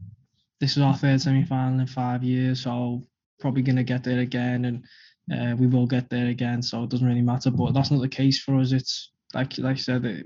this 0.60 0.76
is 0.76 0.84
our 0.84 0.96
third 0.96 1.22
semi 1.22 1.46
final 1.46 1.80
in 1.80 1.88
five 1.88 2.24
years, 2.24 2.62
so 2.64 3.04
probably 3.40 3.62
gonna 3.62 3.84
get 3.84 4.04
there 4.04 4.20
again, 4.20 4.66
and 4.66 4.86
uh, 5.32 5.56
we 5.56 5.68
will 5.68 5.86
get 5.86 6.10
there 6.10 6.28
again. 6.28 6.62
So 6.62 6.84
it 6.84 6.90
doesn't 6.90 7.08
really 7.08 7.22
matter. 7.22 7.52
But 7.52 7.74
that's 7.74 7.92
not 7.92 8.02
the 8.02 8.10
case 8.10 8.42
for 8.42 8.60
us. 8.60 8.72
It's 8.72 9.12
like 9.34 9.58
like 9.60 9.78
I 9.78 9.80
said, 9.80 10.06
it, 10.06 10.26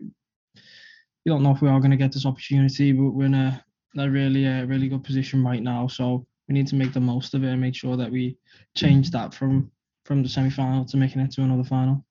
you 1.26 1.32
don't 1.32 1.44
know 1.44 1.52
if 1.52 1.62
we 1.62 1.70
are 1.70 1.80
going 1.80 1.92
to 1.92 1.98
get 1.98 2.14
this 2.14 2.26
opportunity, 2.26 2.92
but 2.94 3.12
we're 3.12 3.26
in 3.26 3.34
a, 3.34 3.64
a 3.98 4.10
really 4.10 4.46
a 4.46 4.66
really 4.66 4.88
good 4.88 5.04
position 5.04 5.44
right 5.44 5.62
now. 5.62 5.88
So 5.88 6.26
we 6.48 6.54
need 6.54 6.68
to 6.68 6.76
make 6.76 6.94
the 6.94 7.00
most 7.00 7.34
of 7.34 7.44
it 7.44 7.48
and 7.48 7.62
make 7.62 7.76
sure 7.76 7.98
that 7.98 8.12
we 8.12 8.38
change 8.76 9.12
that 9.12 9.34
from 9.34 9.72
from 10.04 10.24
the 10.24 10.30
semi 10.30 10.50
final 10.50 10.86
to 10.86 10.98
making 10.98 11.22
it 11.22 11.32
to 11.32 11.42
another 11.42 11.64
final. 11.64 12.06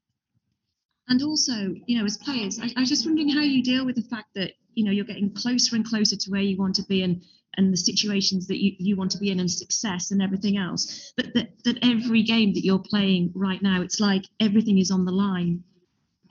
And 1.09 1.22
also, 1.22 1.74
you 1.87 1.98
know, 1.98 2.05
as 2.05 2.16
players, 2.16 2.59
I, 2.61 2.70
I 2.76 2.81
was 2.81 2.88
just 2.88 3.05
wondering 3.05 3.28
how 3.28 3.40
you 3.40 3.62
deal 3.62 3.85
with 3.85 3.96
the 3.96 4.02
fact 4.02 4.28
that 4.35 4.52
you 4.74 4.85
know 4.85 4.90
you're 4.90 5.05
getting 5.05 5.33
closer 5.35 5.76
and 5.76 5.85
closer 5.85 6.16
to 6.16 6.31
where 6.31 6.40
you 6.40 6.57
want 6.57 6.74
to 6.76 6.85
be 6.85 7.02
and 7.02 7.22
and 7.57 7.72
the 7.72 7.76
situations 7.76 8.46
that 8.46 8.62
you, 8.62 8.72
you 8.78 8.96
want 8.96 9.11
to 9.11 9.18
be 9.18 9.31
in 9.31 9.38
and 9.38 9.50
success 9.50 10.11
and 10.11 10.22
everything 10.22 10.57
else. 10.57 11.12
But 11.16 11.35
that, 11.35 11.50
that 11.64 11.78
every 11.83 12.22
game 12.22 12.55
that 12.55 12.64
you're 12.64 12.78
playing 12.78 13.31
right 13.35 13.61
now, 13.61 13.83
it's 13.83 14.00
like 14.00 14.24
everything 14.40 14.78
is 14.78 14.90
on 14.90 15.05
the 15.05 15.12
line. 15.12 15.62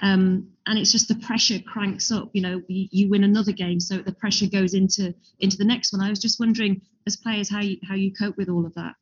Um, 0.02 0.50
and 0.66 0.80
it's 0.80 0.92
just 0.92 1.08
the 1.08 1.16
pressure 1.16 1.60
cranks 1.60 2.12
up. 2.12 2.32
You 2.34 2.42
know, 2.42 2.62
you, 2.68 2.88
you 2.92 3.10
win 3.10 3.24
another 3.24 3.52
game, 3.52 3.80
so 3.80 3.98
the 3.98 4.14
pressure 4.14 4.48
goes 4.48 4.74
into 4.74 5.14
into 5.40 5.58
the 5.58 5.66
next 5.66 5.94
one. 5.94 6.02
I 6.02 6.10
was 6.10 6.20
just 6.20 6.40
wondering, 6.40 6.82
as 7.06 7.18
players, 7.18 7.50
how 7.50 7.62
you 7.62 7.78
how 7.88 7.96
you 7.96 8.12
cope 8.14 8.38
with 8.38 8.50
all 8.50 8.66
of 8.66 8.74
that. 8.76 8.96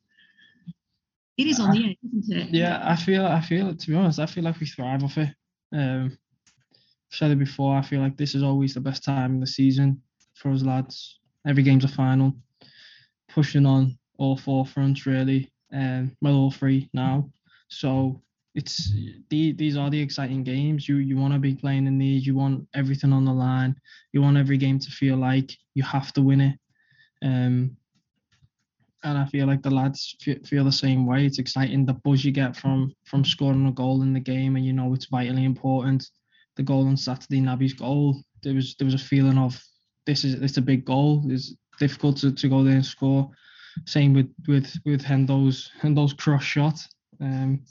It 1.40 1.46
is 1.46 1.58
on 1.58 1.70
the 1.70 1.90
edge, 1.90 1.98
isn't 2.18 2.36
it? 2.36 2.48
Yeah, 2.50 2.82
I 2.84 2.96
feel 2.96 3.24
I 3.24 3.40
feel 3.40 3.70
it 3.70 3.80
to 3.80 3.90
be 3.90 3.96
honest, 3.96 4.18
I 4.18 4.26
feel 4.26 4.44
like 4.44 4.60
we 4.60 4.66
thrive 4.66 5.02
off 5.02 5.16
it. 5.16 5.30
Um, 5.72 6.18
I've 7.10 7.16
said 7.16 7.30
it 7.30 7.38
before. 7.38 7.76
I 7.76 7.82
feel 7.82 8.00
like 8.00 8.16
this 8.16 8.34
is 8.34 8.42
always 8.42 8.74
the 8.74 8.80
best 8.80 9.04
time 9.04 9.34
in 9.34 9.40
the 9.40 9.46
season 9.46 10.02
for 10.34 10.50
us 10.50 10.62
lads. 10.62 11.18
Every 11.46 11.62
game's 11.62 11.84
a 11.84 11.88
final, 11.88 12.34
pushing 13.28 13.64
on 13.64 13.98
all 14.18 14.36
four 14.36 14.66
fronts 14.66 15.06
really. 15.06 15.50
Um, 15.72 16.14
well, 16.20 16.34
all 16.34 16.50
three 16.50 16.90
now. 16.92 17.30
So 17.68 18.20
it's 18.54 18.92
the, 19.30 19.52
these 19.52 19.76
are 19.76 19.88
the 19.88 20.00
exciting 20.00 20.44
games. 20.44 20.88
You 20.88 20.96
you 20.96 21.16
want 21.16 21.32
to 21.32 21.40
be 21.40 21.54
playing 21.54 21.86
in 21.86 21.96
these. 21.96 22.26
You 22.26 22.34
want 22.34 22.66
everything 22.74 23.12
on 23.12 23.24
the 23.24 23.32
line. 23.32 23.76
You 24.12 24.20
want 24.20 24.36
every 24.36 24.58
game 24.58 24.78
to 24.78 24.90
feel 24.90 25.16
like 25.16 25.56
you 25.74 25.84
have 25.84 26.12
to 26.14 26.22
win 26.22 26.40
it. 26.40 26.58
Um, 27.22 27.76
and 29.02 29.16
I 29.16 29.26
feel 29.26 29.46
like 29.46 29.62
the 29.62 29.70
lads 29.70 30.16
fe- 30.20 30.40
feel 30.44 30.64
the 30.64 30.72
same 30.72 31.06
way. 31.06 31.24
It's 31.24 31.38
exciting 31.38 31.86
the 31.86 31.94
buzz 31.94 32.24
you 32.24 32.32
get 32.32 32.56
from 32.56 32.92
from 33.04 33.24
scoring 33.24 33.66
a 33.66 33.72
goal 33.72 34.02
in 34.02 34.12
the 34.12 34.20
game, 34.20 34.56
and 34.56 34.64
you 34.64 34.72
know 34.72 34.92
it's 34.94 35.06
vitally 35.06 35.44
important. 35.44 36.08
The 36.56 36.62
goal 36.62 36.86
on 36.86 36.96
Saturday, 36.96 37.40
Naby's 37.40 37.72
goal. 37.72 38.22
There 38.42 38.54
was 38.54 38.74
there 38.76 38.84
was 38.84 38.94
a 38.94 38.98
feeling 38.98 39.38
of 39.38 39.60
this 40.06 40.24
is 40.24 40.34
it's 40.34 40.58
a 40.58 40.62
big 40.62 40.84
goal. 40.84 41.24
It's 41.28 41.54
difficult 41.78 42.18
to, 42.18 42.32
to 42.32 42.48
go 42.48 42.62
there 42.62 42.74
and 42.74 42.84
score. 42.84 43.30
Same 43.86 44.14
with 44.14 44.32
with 44.46 44.74
with 44.84 45.02
Hendo's 45.02 45.70
Hendo's 45.80 46.12
cross 46.12 46.44
shot 46.44 46.80
um, 47.20 47.62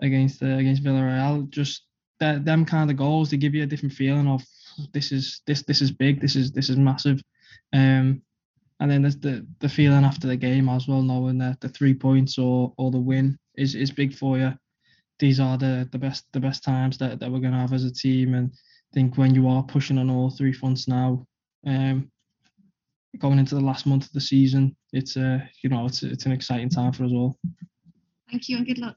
against 0.00 0.42
uh, 0.42 0.56
against 0.56 0.84
Villarreal. 0.84 1.48
Just 1.50 1.82
that 2.18 2.44
them 2.44 2.64
kind 2.64 2.90
of 2.90 2.96
goals 2.96 3.30
they 3.30 3.36
give 3.36 3.54
you 3.54 3.62
a 3.62 3.66
different 3.66 3.94
feeling 3.94 4.28
of 4.28 4.42
this 4.92 5.12
is 5.12 5.40
this 5.46 5.62
this 5.62 5.80
is 5.80 5.90
big. 5.90 6.20
This 6.20 6.36
is 6.36 6.52
this 6.52 6.68
is 6.68 6.76
massive. 6.76 7.22
Um, 7.72 8.22
and 8.80 8.90
then 8.90 9.02
there's 9.02 9.18
the 9.18 9.46
the 9.60 9.68
feeling 9.68 10.04
after 10.04 10.26
the 10.26 10.36
game 10.36 10.68
as 10.68 10.88
well, 10.88 11.02
knowing 11.02 11.38
that 11.38 11.60
the 11.60 11.68
three 11.68 11.94
points 11.94 12.38
or 12.38 12.72
or 12.78 12.90
the 12.90 12.98
win 12.98 13.38
is 13.56 13.74
is 13.74 13.90
big 13.90 14.14
for 14.14 14.38
you. 14.38 14.52
These 15.18 15.38
are 15.38 15.58
the 15.58 15.88
the 15.92 15.98
best 15.98 16.24
the 16.32 16.40
best 16.40 16.64
times 16.64 16.96
that, 16.98 17.20
that 17.20 17.30
we're 17.30 17.40
gonna 17.40 17.60
have 17.60 17.74
as 17.74 17.84
a 17.84 17.92
team, 17.92 18.34
and 18.34 18.50
I 18.50 18.94
think 18.94 19.18
when 19.18 19.34
you 19.34 19.48
are 19.48 19.62
pushing 19.62 19.98
on 19.98 20.10
all 20.10 20.30
three 20.30 20.52
fronts 20.52 20.88
now, 20.88 21.26
um, 21.66 22.10
going 23.18 23.38
into 23.38 23.54
the 23.54 23.60
last 23.60 23.86
month 23.86 24.06
of 24.06 24.12
the 24.12 24.20
season, 24.20 24.74
it's 24.92 25.16
uh 25.16 25.40
you 25.62 25.68
know 25.68 25.84
it's 25.84 26.02
it's 26.02 26.24
an 26.24 26.32
exciting 26.32 26.70
time 26.70 26.92
for 26.92 27.04
us 27.04 27.12
all. 27.12 27.36
Thank 28.30 28.48
you 28.48 28.56
and 28.56 28.66
good 28.66 28.78
luck. 28.78 28.96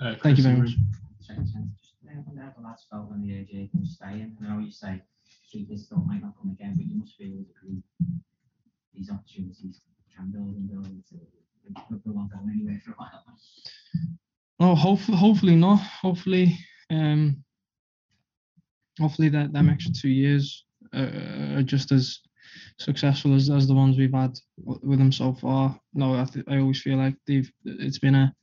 Uh, 0.00 0.14
Thank 0.22 0.38
you 0.38 0.44
very 0.44 0.56
much. 0.56 0.68
room. 0.68 0.86
Just 1.18 1.30
uh, 1.30 2.20
wonder 2.24 2.42
how 2.42 2.52
the 2.56 2.62
lads 2.62 2.86
felt 2.88 3.10
the 3.10 3.28
AJ 3.28 3.70
staying. 3.84 4.36
I 4.40 4.54
know 4.54 4.60
you 4.60 4.70
say 4.70 5.02
keep 5.50 5.68
this 5.68 5.88
thought 5.88 6.06
might 6.06 6.22
not 6.22 6.34
come 6.40 6.50
again, 6.50 6.74
but 6.76 6.86
you 6.86 6.96
must 6.96 7.16
feel 7.16 7.32
as 7.40 7.46
a 7.48 7.66
group 7.66 7.82
these 9.02 9.10
opportunities 9.10 9.80
can 10.16 10.30
build 10.30 10.54
and 10.54 10.70
build 10.70 10.86
will 12.04 12.14
not 12.14 12.30
go 12.30 12.38
anywhere 12.52 12.80
for 12.84 12.92
a 12.92 12.94
while. 12.94 13.24
Oh, 14.60 14.74
hopefully, 14.74 15.16
hopefully 15.16 15.56
not. 15.56 15.80
Hopefully, 15.80 16.56
um, 16.90 17.42
hopefully 19.00 19.28
that 19.30 19.52
them 19.52 19.68
extra 19.68 19.92
two 19.92 20.08
years 20.08 20.64
uh, 20.94 21.56
are 21.56 21.62
just 21.62 21.90
as 21.90 22.20
successful 22.78 23.34
as, 23.34 23.50
as 23.50 23.66
the 23.66 23.74
ones 23.74 23.96
we've 23.96 24.12
had 24.12 24.38
with 24.56 24.98
them 24.98 25.10
so 25.10 25.32
far. 25.32 25.78
No, 25.94 26.14
I, 26.14 26.24
th- 26.24 26.44
I 26.48 26.58
always 26.58 26.80
feel 26.80 26.98
like 26.98 27.16
they've 27.26 27.50
it's 27.64 27.98
been 27.98 28.14
a 28.14 28.34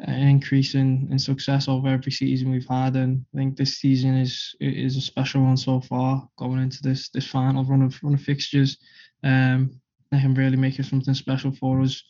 an 0.00 0.28
increase 0.28 0.74
in, 0.74 1.08
in 1.10 1.18
success 1.18 1.68
over 1.68 1.88
every 1.88 2.12
season 2.12 2.50
we've 2.50 2.68
had, 2.68 2.94
and 2.96 3.24
I 3.34 3.38
think 3.38 3.56
this 3.56 3.78
season 3.78 4.16
is 4.16 4.54
is 4.60 4.96
a 4.96 5.00
special 5.00 5.42
one 5.42 5.56
so 5.56 5.80
far. 5.80 6.28
Going 6.38 6.62
into 6.62 6.82
this 6.82 7.08
this 7.08 7.26
final 7.26 7.64
run 7.64 7.82
of 7.82 7.98
run 8.02 8.14
of 8.14 8.20
fixtures, 8.20 8.78
um, 9.22 9.80
they 10.10 10.20
can 10.20 10.34
really 10.34 10.56
make 10.56 10.78
it 10.78 10.86
something 10.86 11.14
special 11.14 11.52
for 11.52 11.80
us. 11.80 12.02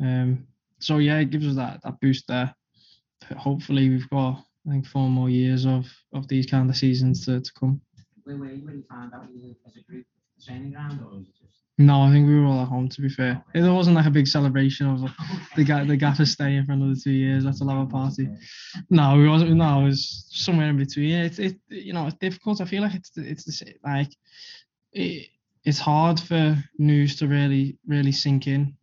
Um, 0.00 0.46
so 0.80 0.98
yeah, 0.98 1.18
it 1.18 1.30
gives 1.30 1.46
us 1.46 1.56
that 1.56 1.80
that 1.84 2.00
boost 2.00 2.26
there. 2.28 2.54
Hopefully, 3.36 3.88
we've 3.88 4.08
got 4.10 4.44
I 4.66 4.70
think 4.70 4.86
four 4.86 5.08
more 5.08 5.30
years 5.30 5.66
of 5.66 5.86
of 6.12 6.28
these 6.28 6.46
kind 6.46 6.68
of 6.68 6.76
seasons 6.76 7.24
to, 7.26 7.40
to 7.40 7.52
come. 7.58 7.80
Where 8.24 8.36
were 8.36 8.46
you 8.46 8.64
when 8.64 8.76
you 8.76 8.84
found 8.90 9.12
out 9.14 9.28
you 9.34 9.48
were 9.48 9.54
as 9.66 9.76
a 9.76 9.82
group 9.82 10.06
training 10.44 10.72
ground 10.72 11.00
or 11.00 11.18
was 11.18 11.26
it 11.28 11.34
just 11.40 11.54
No, 11.78 12.02
I 12.02 12.10
think 12.10 12.26
we 12.26 12.38
were 12.38 12.46
all 12.46 12.62
at 12.62 12.68
home. 12.68 12.88
To 12.88 13.00
be 13.00 13.08
fair, 13.08 13.42
it 13.54 13.62
wasn't 13.62 13.96
like 13.96 14.06
a 14.06 14.10
big 14.10 14.26
celebration 14.26 14.86
of 14.86 15.10
the 15.56 15.64
guy 15.64 15.84
the 15.84 15.96
gaffer 15.96 16.26
staying 16.26 16.64
for 16.64 16.72
another 16.72 16.98
two 17.02 17.12
years. 17.12 17.44
Let's 17.44 17.60
have 17.60 17.68
a 17.68 17.86
party. 17.86 18.28
No, 18.90 19.16
we 19.16 19.28
wasn't. 19.28 19.52
No, 19.52 19.80
it 19.80 19.84
was 19.84 20.26
somewhere 20.30 20.68
in 20.68 20.78
between. 20.78 21.12
It's 21.12 21.38
it 21.38 21.56
you 21.68 21.92
know 21.92 22.06
it's 22.06 22.16
difficult. 22.16 22.60
I 22.60 22.64
feel 22.64 22.82
like 22.82 22.94
it's 22.94 23.12
it's 23.16 23.44
the 23.44 23.74
like 23.84 24.10
it, 24.92 25.28
it's 25.64 25.78
hard 25.78 26.20
for 26.20 26.56
news 26.78 27.16
to 27.16 27.26
really 27.26 27.78
really 27.86 28.12
sink 28.12 28.46
in 28.46 28.76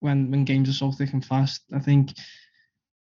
when 0.00 0.30
when 0.30 0.44
games 0.44 0.68
are 0.68 0.72
so 0.72 0.92
thick 0.92 1.12
and 1.12 1.24
fast. 1.24 1.62
I 1.74 1.78
think 1.78 2.12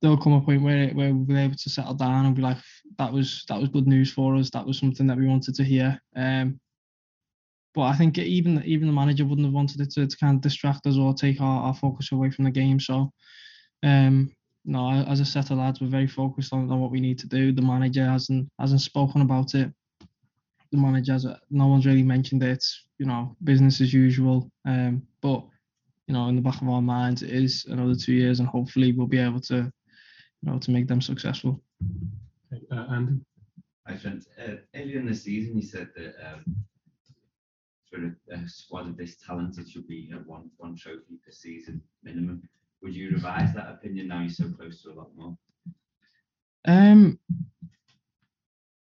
there'll 0.01 0.17
come 0.17 0.35
a 0.35 0.41
point 0.41 0.62
where 0.62 0.88
where 0.91 1.12
we'll 1.12 1.25
be 1.25 1.37
able 1.37 1.57
to 1.57 1.71
settle 1.71 1.95
down 1.95 2.27
and 2.27 2.35
be 2.35 2.43
like 2.43 2.59
that 2.99 3.12
was 3.12 3.45
that 3.49 3.61
was 3.61 3.69
good 3.69 3.87
news 3.87 4.12
for 4.12 4.37
us. 4.37 4.51
That 4.51 4.67
was 4.67 4.79
something 4.79 5.07
that 5.07 5.19
we 5.19 5.27
wanted 5.27 5.55
to 5.57 5.64
hear. 5.64 6.01
Um, 6.17 6.61
but 7.75 7.83
I 7.83 7.97
think 7.97 8.19
even 8.19 8.62
even 8.64 8.87
the 8.87 8.93
manager 8.93 9.25
wouldn't 9.25 9.47
have 9.47 9.55
wanted 9.55 9.81
it 9.81 9.91
to, 9.93 10.07
to 10.07 10.17
kind 10.17 10.37
of 10.37 10.43
distract 10.43 10.87
us 10.87 10.97
or 10.97 11.14
take 11.14 11.41
our, 11.41 11.62
our 11.64 11.75
focus 11.75 12.12
away 12.12 12.31
from 12.31 12.45
the 12.45 12.51
game. 12.51 12.81
So, 12.81 13.12
um, 13.83 14.35
no, 14.64 14.91
as 14.91 15.21
a 15.21 15.25
set 15.25 15.51
of 15.51 15.59
lads, 15.59 15.81
we're 15.81 15.88
very 15.88 16.07
focused 16.07 16.53
on, 16.53 16.71
on 16.71 16.81
what 16.81 16.91
we 16.91 17.01
need 17.01 17.19
to 17.21 17.29
do. 17.29 17.53
The 17.53 17.62
manager 17.62 18.05
hasn't 18.05 18.49
hasn't 18.59 18.81
spoken 18.81 19.21
about 19.21 19.55
it. 19.55 19.73
The 20.73 20.79
manager 20.79 21.12
has 21.12 21.27
no 21.51 21.67
one's 21.67 21.87
really 21.87 22.03
mentioned 22.03 22.43
it. 22.43 22.64
You 22.99 23.07
know, 23.07 23.37
business 23.45 23.81
as 23.81 23.93
usual. 23.93 24.51
Um, 24.65 25.03
but 25.23 25.45
you 26.07 26.15
know, 26.15 26.29
in 26.29 26.37
the 26.37 26.43
back 26.43 26.61
of 26.61 26.69
our 26.69 26.83
minds, 26.83 27.23
it 27.23 27.31
is 27.31 27.67
another 27.67 27.95
two 27.95 28.15
years, 28.15 28.41
and 28.41 28.49
hopefully 28.49 28.93
we'll 28.93 29.07
be 29.07 29.19
able 29.19 29.41
to, 29.41 29.57
you 29.57 30.51
know, 30.51 30.59
to 30.59 30.71
make 30.71 30.89
them 30.89 31.01
successful. 31.01 31.63
Okay, 32.53 32.63
uh, 32.73 32.87
Andy. 32.91 33.21
Hi, 33.87 33.97
Trent. 33.97 34.25
Uh, 34.39 34.57
earlier 34.75 34.99
in 34.99 35.07
the 35.07 35.15
season, 35.15 35.57
you 35.57 35.63
said 35.63 35.89
that 35.97 36.15
um, 36.27 36.57
for 37.91 38.05
a, 38.05 38.39
a 38.39 38.49
squad 38.49 38.89
of 38.89 38.97
this 38.97 39.17
talent, 39.17 39.59
it 39.59 39.69
should 39.69 39.87
be 39.87 40.11
a 40.13 40.17
one 40.17 40.51
one 40.57 40.77
trophy 40.77 41.19
per 41.25 41.31
season 41.31 41.83
minimum. 42.03 42.43
Would 42.83 42.95
you 42.95 43.11
revise 43.11 43.55
that 43.55 43.71
opinion 43.71 44.09
now 44.09 44.21
you're 44.21 44.31
so 44.31 44.51
close 44.51 44.83
to 44.83 44.91
a 44.91 44.95
lot 44.95 45.11
more? 45.17 45.37
Um, 46.67 47.19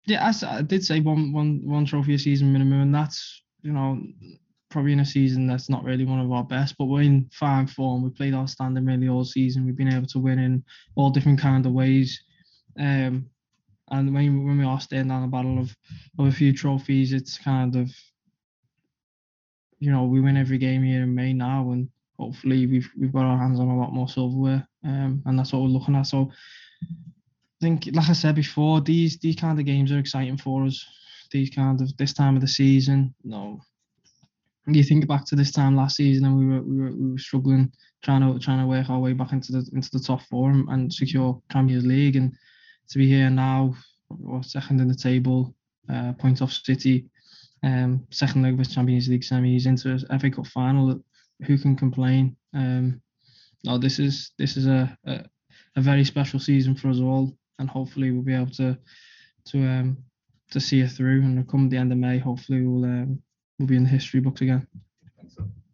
yeah, 0.07 0.25
I, 0.25 0.59
I 0.59 0.63
did 0.63 0.85
say 0.85 1.01
one 1.01 1.33
one 1.33 1.63
one 1.65 1.87
trophy 1.87 2.15
a 2.15 2.19
season 2.19 2.53
minimum, 2.53 2.83
and 2.83 2.95
that's 2.95 3.43
you 3.63 3.73
know 3.73 4.01
probably 4.71 4.93
in 4.93 5.01
a 5.01 5.07
season 5.07 5.47
that's 5.47 5.71
not 5.71 5.85
really 5.85 6.05
one 6.05 6.21
of 6.21 6.31
our 6.33 6.45
best, 6.45 6.75
but 6.79 6.87
we're 6.87 7.03
in 7.03 7.31
fine 7.33 7.67
form. 7.67 8.03
We 8.03 8.11
played 8.11 8.35
our 8.35 8.49
standard 8.49 8.85
really 8.85 9.09
all 9.09 9.25
season. 9.25 9.65
We've 9.65 9.77
been 9.77 9.93
able 9.93 10.09
to 10.09 10.19
win 10.19 10.39
in 10.39 10.65
all 10.97 11.11
different 11.11 11.41
kind 11.41 11.65
of 11.65 11.73
ways. 11.73 12.21
Um, 12.79 13.31
and 13.91 14.13
when 14.13 14.45
when 14.45 14.59
we 14.59 14.65
are 14.65 14.81
staying 14.81 15.09
down 15.09 15.23
the 15.23 15.29
battle 15.29 15.59
of 15.59 15.75
of 16.19 16.27
a 16.27 16.33
few 16.33 16.53
trophies, 16.53 17.13
it's 17.13 17.39
kind 17.39 17.77
of 17.77 17.91
you 19.79 19.91
know 19.91 20.05
we 20.05 20.21
win 20.21 20.37
every 20.37 20.59
game 20.59 20.83
here 20.83 21.03
in 21.03 21.15
May 21.15 21.33
now, 21.33 21.71
and 21.71 21.89
hopefully 22.19 22.67
we've 22.67 22.91
we've 22.99 23.13
got 23.13 23.25
our 23.25 23.39
hands 23.39 23.61
on 23.61 23.69
a 23.69 23.79
lot 23.79 23.93
more 23.93 24.09
silverware, 24.09 24.67
um, 24.85 25.23
and 25.25 25.39
that's 25.39 25.53
what 25.53 25.63
we're 25.63 25.69
looking 25.69 25.95
at. 25.95 26.07
So 26.07 26.31
I 26.83 27.59
think, 27.61 27.89
like 27.93 28.11
I 28.11 28.13
said 28.15 28.35
before, 28.35 28.81
these 28.81 29.19
these 29.19 29.37
kind 29.37 29.59
of 29.59 29.65
games 29.65 29.93
are 29.93 29.99
exciting 29.99 30.37
for 30.37 30.65
us. 30.65 30.85
These 31.31 31.51
kind 31.51 31.81
of 31.81 31.97
this 31.97 32.13
time 32.13 32.37
of 32.37 32.41
the 32.41 32.49
season, 32.49 33.15
no. 33.25 33.61
You 34.67 34.83
think 34.83 35.07
back 35.07 35.25
to 35.27 35.37
this 35.37 35.53
time 35.53 35.77
last 35.77 35.97
season, 35.97 36.27
and 36.27 36.39
we 36.39 36.47
were 36.47 36.63
we 36.63 36.81
were, 36.81 36.93
we 36.93 37.13
were 37.13 37.19
struggling 37.19 37.73
trying 38.03 38.21
to 38.21 38.39
trying 38.39 38.61
to 38.61 38.67
work 38.67 38.89
our 38.91 38.99
way 38.99 39.13
back 39.13 39.33
into 39.33 39.53
the 39.53 39.69
into 39.73 39.91
the 39.93 40.01
top 40.01 40.23
four 40.23 40.51
and, 40.51 40.69
and 40.69 40.93
secure 40.93 41.41
Champions 41.53 41.85
League, 41.85 42.17
and 42.17 42.33
to 42.89 42.99
be 42.99 43.09
here 43.09 43.31
now, 43.31 43.75
we're 44.09 44.43
second 44.43 44.81
in 44.81 44.89
the 44.89 44.95
table, 44.95 45.55
uh, 45.93 46.13
point 46.15 46.43
off 46.43 46.53
City, 46.53 47.07
um, 47.63 48.07
second 48.11 48.43
leg 48.43 48.53
of 48.53 48.59
the 48.59 48.65
Champions 48.65 49.09
League 49.09 49.23
semis 49.23 49.67
into 49.67 49.93
a 49.93 50.19
FA 50.19 50.31
Cup 50.31 50.47
final. 50.47 51.01
Who 51.47 51.59
can 51.59 51.77
complain? 51.77 52.37
Um, 52.55 53.01
no, 53.65 53.79
this 53.79 53.99
is 53.99 54.33
this 54.39 54.57
is 54.57 54.67
a, 54.67 54.97
a 55.07 55.25
a 55.77 55.81
very 55.81 56.05
special 56.05 56.41
season 56.41 56.75
for 56.75 56.89
us 56.89 57.01
all, 57.01 57.37
and 57.59 57.69
hopefully 57.69 58.11
we'll 58.11 58.23
be 58.23 58.35
able 58.35 58.53
to 58.53 58.79
to 59.47 59.59
um 59.59 59.99
to 60.51 60.61
see 60.61 60.81
it 60.81 60.91
through. 60.91 61.23
And 61.23 61.49
come 61.49 61.69
the 61.69 61.77
end 61.77 61.93
of 61.93 61.99
May, 61.99 62.19
hopefully 62.19 62.63
we'll 62.63 62.85
um, 62.85 63.23
we'll 63.59 63.69
be 63.69 63.77
in 63.77 63.85
the 63.85 63.91
history 63.91 64.21
books 64.21 64.41
again. 64.41 64.67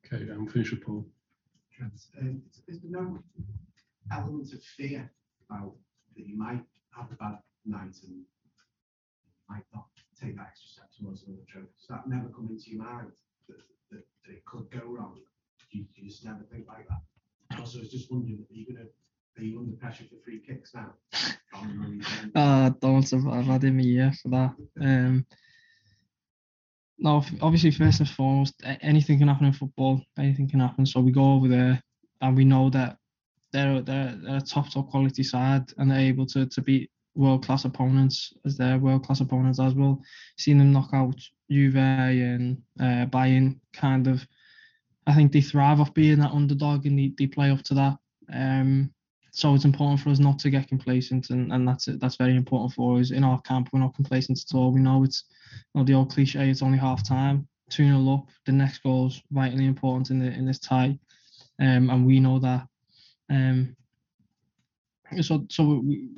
Okay, 0.05 0.31
I'm 0.31 0.47
finished 0.47 0.73
with 0.73 0.85
Paul. 0.85 1.07
Trent, 1.75 1.93
um, 2.21 2.43
is 2.69 2.81
there 2.81 2.91
no 2.91 3.19
element 4.13 4.53
of 4.53 4.63
fear 4.63 5.11
about 5.49 5.73
that 6.17 6.27
you 6.27 6.37
might 6.37 6.63
have 6.95 7.11
a 7.11 7.15
bad 7.15 7.39
night 7.65 7.97
and 8.05 8.23
might 9.49 9.65
not 9.75 9.87
take 10.21 10.37
that 10.37 10.49
extra 10.49 10.69
step 10.69 10.91
towards 10.99 11.23
another 11.25 11.43
trophy? 11.49 11.69
Does 11.79 11.89
that 11.89 12.09
never 12.09 12.29
come 12.29 12.49
into 12.51 12.71
your 12.71 12.85
mind 12.85 13.13
that, 13.49 13.57
that, 13.91 14.05
that 14.27 14.33
it 14.33 14.45
could 14.45 14.71
go 14.71 14.87
wrong? 14.87 15.19
You, 15.71 15.87
you 15.95 16.09
just 16.09 16.25
never 16.25 16.45
think 16.51 16.67
like 16.69 16.87
that. 16.89 17.59
Also, 17.59 17.79
I 17.79 17.83
was 17.83 17.91
just 17.91 18.11
wondering, 18.11 18.45
are 18.51 18.55
you 18.55 18.67
gonna, 18.67 18.89
are 19.39 19.43
you 19.43 19.59
under 19.59 19.77
pressure 19.77 20.05
for 20.05 20.17
free 20.25 20.41
kicks 20.47 20.75
now? 20.75 20.93
Uh, 22.35 22.71
don't 22.81 23.13
I've, 23.13 23.27
I've 23.27 23.47
had 23.47 23.65
him 23.65 23.79
a 23.79 23.83
year 23.83 24.13
for 24.23 24.29
that. 24.29 24.55
Um, 24.81 25.27
no, 26.99 27.25
obviously, 27.41 27.71
first 27.71 28.01
and 28.01 28.09
foremost, 28.09 28.55
anything 28.81 29.19
can 29.19 29.29
happen 29.29 29.47
in 29.47 29.53
football. 29.53 30.01
Anything 30.19 30.49
can 30.49 30.61
happen. 30.61 30.87
So 30.87 31.01
we 31.01 31.11
go 31.11 31.33
over 31.33 31.49
there, 31.49 31.83
and 32.21 32.37
we 32.37 32.45
know 32.45 32.71
that 32.71 32.97
they're 33.53 33.81
they're, 33.83 34.19
they're 34.23 34.37
a 34.37 34.41
top 34.41 34.71
top 34.71 34.91
quality 34.91 35.23
side, 35.23 35.73
and 35.79 35.91
they're 35.91 35.99
able 35.99 36.27
to 36.27 36.47
to 36.47 36.63
beat 36.63 36.91
world 37.15 37.45
class 37.45 37.65
opponents 37.65 38.33
as 38.47 38.57
their 38.57 38.79
world 38.79 39.05
class 39.05 39.21
opponents 39.21 39.59
as 39.59 39.75
well. 39.75 40.01
Seeing 40.39 40.59
them 40.59 40.73
knock 40.73 40.91
out 40.93 41.21
Juve 41.51 41.77
and 41.77 42.63
uh, 42.81 43.07
Bayern, 43.07 43.59
kind 43.73 44.07
of. 44.07 44.27
I 45.05 45.15
think 45.15 45.33
they 45.33 45.41
thrive 45.41 45.81
off 45.81 45.93
being 45.95 46.21
that 46.21 46.31
underdog, 46.31 46.87
and 46.87 46.97
they, 46.97 47.13
they 47.19 47.27
play 47.27 47.51
up 47.51 47.63
to 47.65 47.75
that. 47.75 47.97
Um, 48.33 48.93
so 49.35 49.55
it's 49.55 49.65
important 49.65 50.01
for 50.01 50.11
us 50.11 50.19
not 50.19 50.39
to 50.41 50.51
get 50.51 50.69
complacent, 50.69 51.31
and, 51.31 51.53
and 51.53 51.67
that's 51.67 51.89
it. 51.89 52.01
That's 52.01 52.17
very 52.17 52.37
important 52.37 52.75
for 52.75 52.99
us 52.99 53.11
in 53.11 53.25
our 53.25 53.41
camp. 53.41 53.71
We're 53.73 53.81
not 53.81 53.95
complacent 53.95 54.39
at 54.39 54.55
all. 54.55 54.73
We 54.73 54.81
know 54.81 55.05
it's 55.05 55.25
you 55.75 55.81
know, 55.81 55.85
the 55.85 55.95
old 55.95 56.13
cliche. 56.13 56.51
It's 56.51 56.63
only 56.63 56.79
half 56.79 57.07
time. 57.07 57.49
Two 57.71 57.87
0 57.87 58.13
up. 58.13 58.27
The 58.45 58.53
next 58.53 58.83
goal 58.83 59.07
is 59.07 59.23
vitally 59.31 59.65
important 59.65 60.11
in 60.11 60.19
the 60.19 60.27
in 60.27 60.45
this 60.45 60.59
tie, 60.59 60.99
um, 61.59 61.89
and 61.89 62.07
we 62.07 62.21
know 62.21 62.39
that. 62.41 62.67
Um, 63.31 63.75
so 65.23 65.47
so 65.49 65.81
we, 65.83 66.09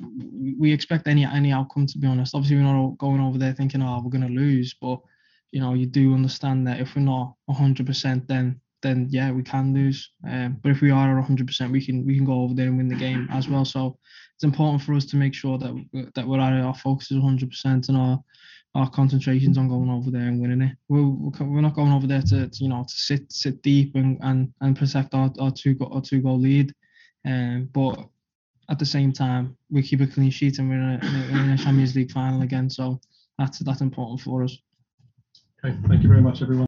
we 0.59 0.73
expect 0.73 1.07
any 1.07 1.23
any 1.23 1.53
outcome 1.53 1.87
to 1.87 1.97
be 1.97 2.07
honest. 2.07 2.35
Obviously, 2.35 2.57
we're 2.57 2.63
not 2.63 2.97
going 2.97 3.21
over 3.21 3.37
there 3.37 3.53
thinking, 3.53 3.81
oh, 3.81 4.01
we're 4.03 4.11
going 4.11 4.27
to 4.27 4.41
lose, 4.41 4.75
but 4.81 4.99
you 5.51 5.61
know, 5.61 5.73
you 5.73 5.85
do 5.85 6.13
understand 6.13 6.67
that 6.67 6.81
if 6.81 6.97
we're 6.97 7.01
not 7.01 7.33
100%, 7.49 8.27
then 8.27 8.59
then 8.85 9.07
yeah, 9.09 9.31
we 9.31 9.43
can 9.43 9.73
lose. 9.73 10.11
Um, 10.29 10.59
but 10.61 10.71
if 10.71 10.81
we 10.81 10.91
are 10.91 11.17
at 11.17 11.27
100%, 11.27 11.71
we 11.71 11.83
can 11.83 12.05
we 12.05 12.15
can 12.15 12.25
go 12.25 12.41
over 12.41 12.53
there 12.53 12.67
and 12.67 12.77
win 12.77 12.87
the 12.87 12.95
game 12.95 13.27
as 13.31 13.49
well. 13.49 13.65
So 13.65 13.97
it's 14.35 14.43
important 14.43 14.83
for 14.83 14.93
us 14.93 15.05
to 15.07 15.15
make 15.15 15.33
sure 15.33 15.57
that 15.57 16.11
that 16.13 16.27
we're 16.27 16.39
at 16.39 16.53
our 16.53 16.75
focus 16.75 17.11
is 17.11 17.17
100% 17.17 17.89
and 17.89 17.97
our 17.97 18.19
our 18.75 18.89
concentrations 18.89 19.57
on 19.57 19.69
going 19.69 19.89
over 19.89 20.11
there 20.11 20.27
and 20.27 20.41
winning 20.41 20.61
it. 20.61 20.75
We're, 20.89 21.07
we're 21.07 21.61
not 21.61 21.75
going 21.75 21.93
over 21.93 22.07
there 22.07 22.21
to, 22.21 22.49
to, 22.49 22.63
you 22.63 22.69
know 22.69 22.83
to 22.83 22.93
sit 22.93 23.31
sit 23.31 23.61
deep 23.61 23.95
and 23.95 24.19
and, 24.21 24.53
and 24.61 24.77
protect 24.77 25.13
our, 25.13 25.31
our 25.39 25.51
two 25.51 25.73
go- 25.73 25.91
our 25.91 26.01
two 26.01 26.21
goal 26.21 26.39
lead. 26.39 26.73
Um, 27.25 27.69
but 27.73 27.97
at 28.69 28.77
the 28.77 28.85
same 28.85 29.11
time, 29.11 29.57
we 29.69 29.81
keep 29.81 30.01
a 30.01 30.07
clean 30.07 30.31
sheet 30.31 30.59
and 30.59 30.69
we're 30.69 30.75
in 30.75 30.99
a, 31.01 31.07
in 31.07 31.15
a, 31.15 31.43
in 31.43 31.49
a 31.51 31.57
Champions 31.57 31.95
League 31.95 32.11
final 32.11 32.41
again. 32.43 32.69
So 32.69 32.99
that's 33.39 33.59
that's 33.59 33.81
important 33.81 34.21
for 34.21 34.43
us. 34.43 34.57
Okay, 35.63 35.75
thank 35.87 36.03
you 36.03 36.09
very 36.09 36.21
much, 36.21 36.41
everyone. 36.41 36.67